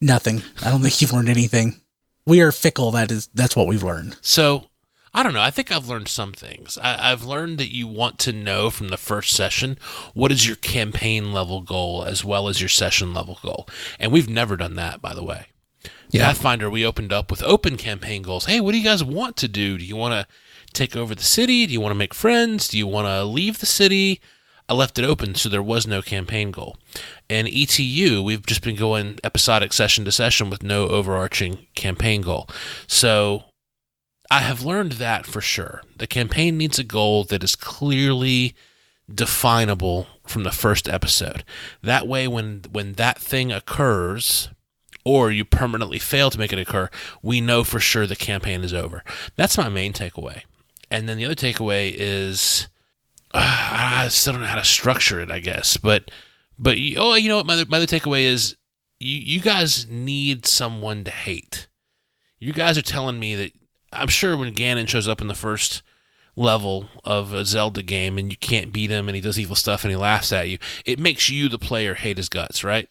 Nothing. 0.00 0.42
I 0.64 0.70
don't 0.70 0.80
think 0.80 1.00
you've 1.00 1.12
learned 1.12 1.28
anything. 1.28 1.80
We 2.26 2.40
are 2.40 2.52
fickle. 2.52 2.90
That 2.90 3.10
is 3.10 3.28
that's 3.34 3.54
what 3.54 3.66
we've 3.68 3.82
learned. 3.82 4.16
So 4.20 4.66
I 5.12 5.22
don't 5.22 5.34
know. 5.34 5.42
I 5.42 5.50
think 5.50 5.72
I've 5.72 5.88
learned 5.88 6.08
some 6.08 6.32
things. 6.32 6.78
I, 6.80 7.12
I've 7.12 7.24
learned 7.24 7.58
that 7.58 7.74
you 7.74 7.86
want 7.88 8.18
to 8.20 8.32
know 8.32 8.70
from 8.70 8.88
the 8.88 8.96
first 8.96 9.34
session 9.34 9.76
what 10.14 10.30
is 10.30 10.46
your 10.46 10.56
campaign 10.56 11.32
level 11.32 11.60
goal 11.60 12.04
as 12.04 12.24
well 12.24 12.48
as 12.48 12.60
your 12.60 12.68
session 12.68 13.12
level 13.12 13.38
goal. 13.42 13.68
And 13.98 14.12
we've 14.12 14.28
never 14.28 14.56
done 14.56 14.76
that, 14.76 15.02
by 15.02 15.14
the 15.14 15.24
way. 15.24 15.46
Yeah. 16.10 16.26
Pathfinder, 16.26 16.68
we 16.68 16.84
opened 16.84 17.12
up 17.12 17.30
with 17.30 17.42
open 17.42 17.76
campaign 17.76 18.22
goals. 18.22 18.46
Hey, 18.46 18.60
what 18.60 18.72
do 18.72 18.78
you 18.78 18.84
guys 18.84 19.04
want 19.04 19.36
to 19.38 19.48
do? 19.48 19.78
Do 19.78 19.84
you 19.84 19.96
want 19.96 20.12
to 20.12 20.26
take 20.72 20.96
over 20.96 21.14
the 21.14 21.22
city? 21.22 21.66
Do 21.66 21.72
you 21.72 21.80
want 21.80 21.92
to 21.92 21.98
make 21.98 22.14
friends? 22.14 22.68
Do 22.68 22.78
you 22.78 22.86
want 22.86 23.06
to 23.06 23.24
leave 23.24 23.58
the 23.58 23.66
city? 23.66 24.20
I 24.68 24.74
left 24.74 24.98
it 25.00 25.04
open, 25.04 25.34
so 25.34 25.48
there 25.48 25.62
was 25.62 25.86
no 25.86 26.00
campaign 26.00 26.52
goal. 26.52 26.76
And 27.28 27.48
ETU, 27.48 28.22
we've 28.22 28.46
just 28.46 28.62
been 28.62 28.76
going 28.76 29.18
episodic 29.24 29.72
session 29.72 30.04
to 30.04 30.12
session 30.12 30.48
with 30.48 30.62
no 30.62 30.86
overarching 30.86 31.66
campaign 31.74 32.22
goal. 32.22 32.48
So 32.86 33.44
I 34.30 34.40
have 34.40 34.62
learned 34.62 34.92
that 34.92 35.26
for 35.26 35.40
sure. 35.40 35.82
The 35.96 36.06
campaign 36.06 36.56
needs 36.56 36.78
a 36.78 36.84
goal 36.84 37.24
that 37.24 37.42
is 37.42 37.56
clearly 37.56 38.54
definable 39.12 40.06
from 40.24 40.44
the 40.44 40.52
first 40.52 40.88
episode. 40.88 41.42
That 41.82 42.06
way 42.06 42.28
when 42.28 42.62
when 42.70 42.92
that 42.92 43.18
thing 43.18 43.50
occurs 43.50 44.50
or 45.10 45.32
you 45.32 45.44
permanently 45.44 45.98
fail 45.98 46.30
to 46.30 46.38
make 46.38 46.52
it 46.52 46.58
occur, 46.60 46.88
we 47.20 47.40
know 47.40 47.64
for 47.64 47.80
sure 47.80 48.06
the 48.06 48.14
campaign 48.14 48.62
is 48.62 48.72
over. 48.72 49.02
That's 49.34 49.58
my 49.58 49.68
main 49.68 49.92
takeaway. 49.92 50.42
And 50.88 51.08
then 51.08 51.16
the 51.16 51.24
other 51.24 51.34
takeaway 51.34 51.92
is 51.92 52.68
uh, 53.34 53.40
I 53.72 54.08
still 54.08 54.34
don't 54.34 54.42
know 54.42 54.48
how 54.48 54.54
to 54.54 54.64
structure 54.64 55.18
it, 55.18 55.28
I 55.28 55.40
guess. 55.40 55.76
But 55.76 56.12
but 56.60 56.78
oh, 56.96 57.14
you 57.14 57.28
know 57.28 57.38
what? 57.38 57.46
My 57.46 57.54
other, 57.54 57.66
my 57.66 57.78
other 57.78 57.86
takeaway 57.86 58.22
is 58.22 58.56
you 59.00 59.18
you 59.18 59.40
guys 59.40 59.88
need 59.88 60.46
someone 60.46 61.02
to 61.02 61.10
hate. 61.10 61.66
You 62.38 62.52
guys 62.52 62.78
are 62.78 62.82
telling 62.82 63.18
me 63.18 63.34
that 63.34 63.52
I'm 63.92 64.08
sure 64.08 64.36
when 64.36 64.54
Ganon 64.54 64.86
shows 64.86 65.08
up 65.08 65.20
in 65.20 65.26
the 65.26 65.34
first 65.34 65.82
level 66.36 66.88
of 67.04 67.32
a 67.32 67.44
Zelda 67.44 67.82
game 67.82 68.16
and 68.16 68.30
you 68.30 68.38
can't 68.38 68.72
beat 68.72 68.90
him 68.90 69.08
and 69.08 69.16
he 69.16 69.20
does 69.20 69.40
evil 69.40 69.56
stuff 69.56 69.82
and 69.82 69.90
he 69.90 69.96
laughs 69.96 70.32
at 70.32 70.48
you, 70.48 70.58
it 70.84 71.00
makes 71.00 71.28
you 71.28 71.48
the 71.48 71.58
player 71.58 71.94
hate 71.94 72.16
his 72.16 72.28
guts, 72.28 72.62
right? 72.62 72.88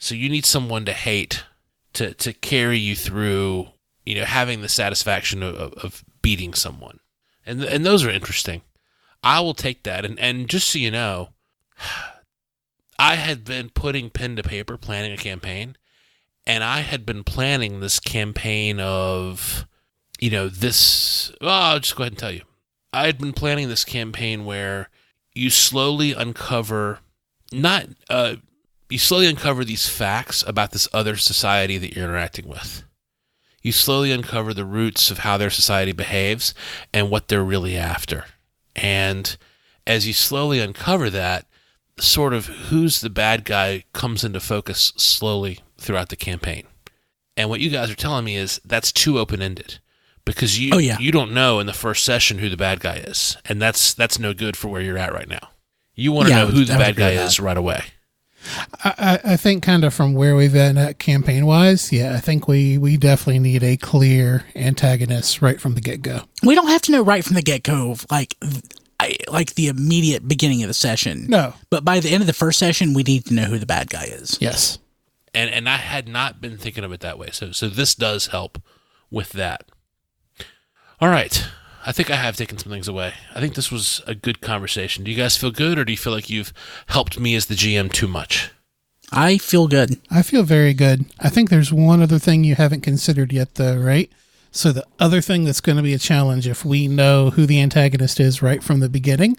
So 0.00 0.16
you 0.16 0.28
need 0.28 0.44
someone 0.44 0.84
to 0.86 0.92
hate 0.92 1.44
to 1.92 2.14
to 2.14 2.32
carry 2.32 2.78
you 2.78 2.96
through, 2.96 3.68
you 4.04 4.16
know, 4.16 4.24
having 4.24 4.62
the 4.62 4.68
satisfaction 4.68 5.42
of, 5.42 5.54
of 5.74 6.04
beating 6.22 6.54
someone. 6.54 6.98
And 7.46 7.62
and 7.62 7.86
those 7.86 8.04
are 8.04 8.10
interesting. 8.10 8.62
I 9.22 9.40
will 9.40 9.54
take 9.54 9.84
that. 9.84 10.04
And 10.04 10.18
and 10.18 10.48
just 10.48 10.70
so 10.70 10.78
you 10.78 10.90
know, 10.90 11.28
I 12.98 13.14
had 13.14 13.44
been 13.44 13.70
putting 13.70 14.10
pen 14.10 14.34
to 14.36 14.42
paper 14.42 14.76
planning 14.76 15.12
a 15.12 15.16
campaign 15.16 15.76
and 16.46 16.64
I 16.64 16.80
had 16.80 17.06
been 17.06 17.22
planning 17.22 17.80
this 17.80 18.00
campaign 18.00 18.80
of, 18.80 19.66
you 20.18 20.30
know, 20.30 20.48
this. 20.48 21.30
Well, 21.40 21.50
I'll 21.50 21.80
just 21.80 21.94
go 21.94 22.02
ahead 22.02 22.12
and 22.12 22.18
tell 22.18 22.32
you. 22.32 22.42
I 22.92 23.06
had 23.06 23.18
been 23.18 23.32
planning 23.32 23.68
this 23.68 23.84
campaign 23.84 24.44
where 24.44 24.88
you 25.32 25.50
slowly 25.50 26.12
uncover, 26.12 26.98
not, 27.52 27.86
uh, 28.08 28.36
you 28.90 28.98
slowly 28.98 29.26
uncover 29.26 29.64
these 29.64 29.88
facts 29.88 30.42
about 30.46 30.72
this 30.72 30.88
other 30.92 31.16
society 31.16 31.78
that 31.78 31.94
you're 31.94 32.04
interacting 32.04 32.48
with. 32.48 32.82
You 33.62 33.72
slowly 33.72 34.10
uncover 34.10 34.54
the 34.54 34.64
roots 34.64 35.10
of 35.10 35.18
how 35.18 35.36
their 35.36 35.50
society 35.50 35.92
behaves 35.92 36.54
and 36.92 37.10
what 37.10 37.28
they're 37.28 37.44
really 37.44 37.76
after. 37.76 38.24
And 38.74 39.36
as 39.86 40.06
you 40.06 40.12
slowly 40.12 40.60
uncover 40.60 41.10
that, 41.10 41.46
sort 41.98 42.32
of 42.32 42.46
who's 42.46 43.00
the 43.00 43.10
bad 43.10 43.44
guy 43.44 43.84
comes 43.92 44.24
into 44.24 44.40
focus 44.40 44.92
slowly 44.96 45.60
throughout 45.78 46.08
the 46.08 46.16
campaign. 46.16 46.64
And 47.36 47.50
what 47.50 47.60
you 47.60 47.68
guys 47.70 47.90
are 47.90 47.94
telling 47.94 48.24
me 48.24 48.36
is 48.36 48.60
that's 48.64 48.92
too 48.92 49.18
open 49.18 49.42
ended 49.42 49.78
because 50.24 50.58
you 50.58 50.70
Oh, 50.74 50.78
yeah. 50.78 50.98
you 50.98 51.12
don't 51.12 51.32
know 51.32 51.58
in 51.60 51.66
the 51.66 51.72
first 51.74 52.04
session 52.04 52.38
who 52.38 52.48
the 52.48 52.56
bad 52.56 52.80
guy 52.80 52.96
is, 52.96 53.36
and 53.44 53.60
that's 53.60 53.92
that's 53.94 54.18
no 54.18 54.32
good 54.34 54.56
for 54.56 54.68
where 54.68 54.80
you're 54.82 54.98
at 54.98 55.12
right 55.12 55.28
now. 55.28 55.50
You 55.94 56.12
want 56.12 56.28
to 56.28 56.34
Yeah, 56.34 56.44
know 56.44 56.46
who 56.50 56.64
the 56.64 56.74
bad 56.74 56.96
guy 56.96 57.10
is 57.10 57.38
right 57.40 57.56
away. 57.56 57.84
I, 58.84 58.94
I 59.24 59.32
I 59.32 59.36
think 59.36 59.62
kind 59.62 59.84
of 59.84 59.92
from 59.92 60.14
where 60.14 60.34
we've 60.36 60.52
been 60.52 60.78
at 60.78 60.98
campaign 60.98 61.46
wise, 61.46 61.92
yeah, 61.92 62.14
I 62.14 62.20
think 62.20 62.48
we, 62.48 62.78
we 62.78 62.96
definitely 62.96 63.38
need 63.38 63.62
a 63.62 63.76
clear 63.76 64.44
antagonist 64.56 65.42
right 65.42 65.60
from 65.60 65.74
the 65.74 65.80
get 65.80 66.02
go. 66.02 66.22
We 66.42 66.54
don't 66.54 66.68
have 66.68 66.82
to 66.82 66.92
know 66.92 67.02
right 67.02 67.24
from 67.24 67.34
the 67.36 67.42
get 67.42 67.62
go, 67.62 67.96
like 68.10 68.36
I, 68.98 69.16
like 69.30 69.54
the 69.54 69.68
immediate 69.68 70.26
beginning 70.26 70.62
of 70.62 70.68
the 70.68 70.74
session. 70.74 71.26
No. 71.28 71.54
But 71.70 71.84
by 71.84 72.00
the 72.00 72.10
end 72.10 72.22
of 72.22 72.26
the 72.26 72.32
first 72.32 72.58
session, 72.58 72.94
we 72.94 73.02
need 73.02 73.26
to 73.26 73.34
know 73.34 73.44
who 73.44 73.58
the 73.58 73.66
bad 73.66 73.90
guy 73.90 74.04
is. 74.04 74.38
Yes. 74.40 74.78
and 75.34 75.50
and 75.50 75.68
I 75.68 75.76
had 75.76 76.08
not 76.08 76.40
been 76.40 76.56
thinking 76.58 76.82
of 76.84 76.92
it 76.92 77.00
that 77.00 77.18
way. 77.18 77.28
So 77.32 77.52
so 77.52 77.68
this 77.68 77.94
does 77.94 78.28
help 78.28 78.60
with 79.10 79.32
that. 79.32 79.64
All 81.00 81.08
right. 81.08 81.46
I 81.86 81.92
think 81.92 82.10
I 82.10 82.16
have 82.16 82.36
taken 82.36 82.58
some 82.58 82.70
things 82.70 82.88
away. 82.88 83.14
I 83.34 83.40
think 83.40 83.54
this 83.54 83.70
was 83.70 84.02
a 84.06 84.14
good 84.14 84.40
conversation. 84.40 85.04
Do 85.04 85.10
you 85.10 85.16
guys 85.16 85.36
feel 85.36 85.50
good 85.50 85.78
or 85.78 85.84
do 85.84 85.92
you 85.92 85.98
feel 85.98 86.12
like 86.12 86.28
you've 86.28 86.52
helped 86.86 87.18
me 87.18 87.34
as 87.34 87.46
the 87.46 87.54
GM 87.54 87.92
too 87.92 88.08
much? 88.08 88.50
I 89.12 89.38
feel 89.38 89.66
good. 89.66 90.00
I 90.10 90.22
feel 90.22 90.42
very 90.42 90.74
good. 90.74 91.06
I 91.18 91.30
think 91.30 91.50
there's 91.50 91.72
one 91.72 92.02
other 92.02 92.18
thing 92.18 92.44
you 92.44 92.54
haven't 92.54 92.82
considered 92.82 93.32
yet, 93.32 93.56
though, 93.56 93.76
right? 93.76 94.10
So, 94.52 94.72
the 94.72 94.86
other 94.98 95.20
thing 95.20 95.44
that's 95.44 95.60
going 95.60 95.76
to 95.76 95.82
be 95.82 95.94
a 95.94 95.98
challenge 95.98 96.46
if 96.46 96.64
we 96.64 96.88
know 96.88 97.30
who 97.30 97.46
the 97.46 97.60
antagonist 97.60 98.20
is 98.20 98.42
right 98.42 98.62
from 98.62 98.80
the 98.80 98.88
beginning, 98.88 99.36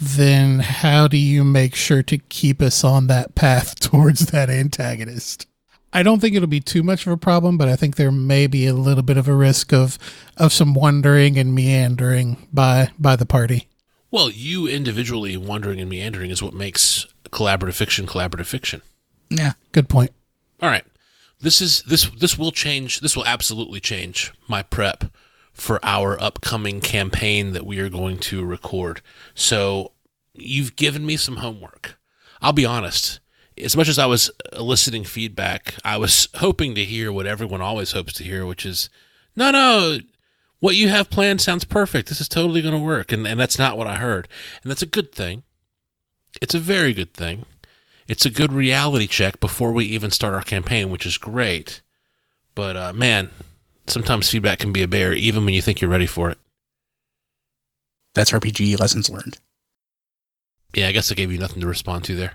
then 0.00 0.60
how 0.60 1.06
do 1.06 1.16
you 1.16 1.44
make 1.44 1.74
sure 1.74 2.02
to 2.04 2.18
keep 2.18 2.60
us 2.60 2.82
on 2.82 3.06
that 3.06 3.34
path 3.34 3.78
towards 3.80 4.26
that 4.26 4.50
antagonist? 4.50 5.46
I 5.92 6.02
don't 6.02 6.20
think 6.20 6.34
it'll 6.34 6.48
be 6.48 6.60
too 6.60 6.82
much 6.82 7.06
of 7.06 7.12
a 7.12 7.16
problem, 7.18 7.58
but 7.58 7.68
I 7.68 7.76
think 7.76 7.96
there 7.96 8.10
may 8.10 8.46
be 8.46 8.66
a 8.66 8.74
little 8.74 9.02
bit 9.02 9.16
of 9.16 9.28
a 9.28 9.34
risk 9.34 9.72
of 9.72 9.98
of 10.36 10.52
some 10.52 10.74
wandering 10.74 11.38
and 11.38 11.54
meandering 11.54 12.48
by 12.52 12.90
by 12.98 13.16
the 13.16 13.26
party. 13.26 13.68
Well, 14.10 14.30
you 14.30 14.66
individually 14.66 15.36
wandering 15.36 15.80
and 15.80 15.90
meandering 15.90 16.30
is 16.30 16.42
what 16.42 16.54
makes 16.54 17.06
collaborative 17.30 17.74
fiction 17.74 18.06
collaborative 18.06 18.46
fiction. 18.46 18.82
Yeah. 19.30 19.52
Good 19.72 19.88
point. 19.88 20.12
All 20.60 20.68
right. 20.68 20.84
This 21.40 21.60
is 21.60 21.82
this 21.82 22.08
this 22.10 22.38
will 22.38 22.52
change 22.52 23.00
this 23.00 23.16
will 23.16 23.26
absolutely 23.26 23.80
change 23.80 24.32
my 24.48 24.62
prep 24.62 25.04
for 25.52 25.78
our 25.82 26.20
upcoming 26.22 26.80
campaign 26.80 27.52
that 27.52 27.66
we 27.66 27.78
are 27.80 27.90
going 27.90 28.18
to 28.18 28.44
record. 28.44 29.02
So, 29.34 29.92
you've 30.32 30.76
given 30.76 31.04
me 31.04 31.18
some 31.18 31.36
homework. 31.36 31.98
I'll 32.40 32.54
be 32.54 32.64
honest. 32.64 33.20
As 33.58 33.76
much 33.76 33.88
as 33.88 33.98
I 33.98 34.06
was 34.06 34.30
eliciting 34.52 35.04
feedback, 35.04 35.74
I 35.84 35.96
was 35.96 36.28
hoping 36.36 36.74
to 36.74 36.84
hear 36.84 37.12
what 37.12 37.26
everyone 37.26 37.60
always 37.60 37.92
hopes 37.92 38.12
to 38.14 38.24
hear, 38.24 38.46
which 38.46 38.64
is, 38.64 38.88
no, 39.36 39.50
no, 39.50 39.98
what 40.60 40.76
you 40.76 40.88
have 40.88 41.10
planned 41.10 41.40
sounds 41.40 41.64
perfect. 41.64 42.08
This 42.08 42.20
is 42.20 42.28
totally 42.28 42.62
going 42.62 42.74
to 42.74 42.80
work. 42.80 43.12
And, 43.12 43.26
and 43.26 43.38
that's 43.38 43.58
not 43.58 43.76
what 43.76 43.86
I 43.86 43.96
heard. 43.96 44.28
And 44.62 44.70
that's 44.70 44.82
a 44.82 44.86
good 44.86 45.12
thing. 45.12 45.42
It's 46.40 46.54
a 46.54 46.60
very 46.60 46.94
good 46.94 47.12
thing. 47.12 47.44
It's 48.08 48.24
a 48.24 48.30
good 48.30 48.52
reality 48.52 49.06
check 49.06 49.40
before 49.40 49.72
we 49.72 49.84
even 49.86 50.10
start 50.10 50.34
our 50.34 50.42
campaign, 50.42 50.90
which 50.90 51.06
is 51.06 51.18
great. 51.18 51.82
But 52.54 52.76
uh, 52.76 52.92
man, 52.92 53.30
sometimes 53.86 54.30
feedback 54.30 54.58
can 54.58 54.72
be 54.72 54.82
a 54.82 54.88
bear, 54.88 55.12
even 55.12 55.44
when 55.44 55.54
you 55.54 55.62
think 55.62 55.80
you're 55.80 55.90
ready 55.90 56.06
for 56.06 56.30
it. 56.30 56.38
That's 58.14 58.30
RPG 58.30 58.78
lessons 58.78 59.10
learned. 59.10 59.38
Yeah, 60.74 60.88
I 60.88 60.92
guess 60.92 61.10
I 61.10 61.14
gave 61.14 61.32
you 61.32 61.38
nothing 61.38 61.60
to 61.60 61.66
respond 61.66 62.04
to 62.04 62.14
there. 62.14 62.34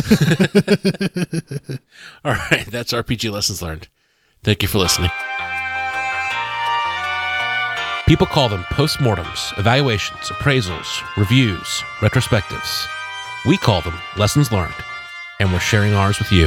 All 2.24 2.32
right, 2.32 2.66
that's 2.66 2.92
RPG 2.92 3.30
Lessons 3.30 3.62
Learned. 3.62 3.88
Thank 4.42 4.62
you 4.62 4.68
for 4.68 4.78
listening. 4.78 5.10
People 8.06 8.26
call 8.26 8.48
them 8.48 8.64
postmortems, 8.64 9.56
evaluations, 9.58 10.28
appraisals, 10.30 11.00
reviews, 11.16 11.82
retrospectives. 12.00 12.86
We 13.46 13.56
call 13.56 13.82
them 13.82 13.94
lessons 14.16 14.50
learned. 14.50 14.74
and 15.40 15.50
we're 15.52 15.58
sharing 15.58 15.94
ours 15.94 16.18
with 16.18 16.30
you. 16.30 16.46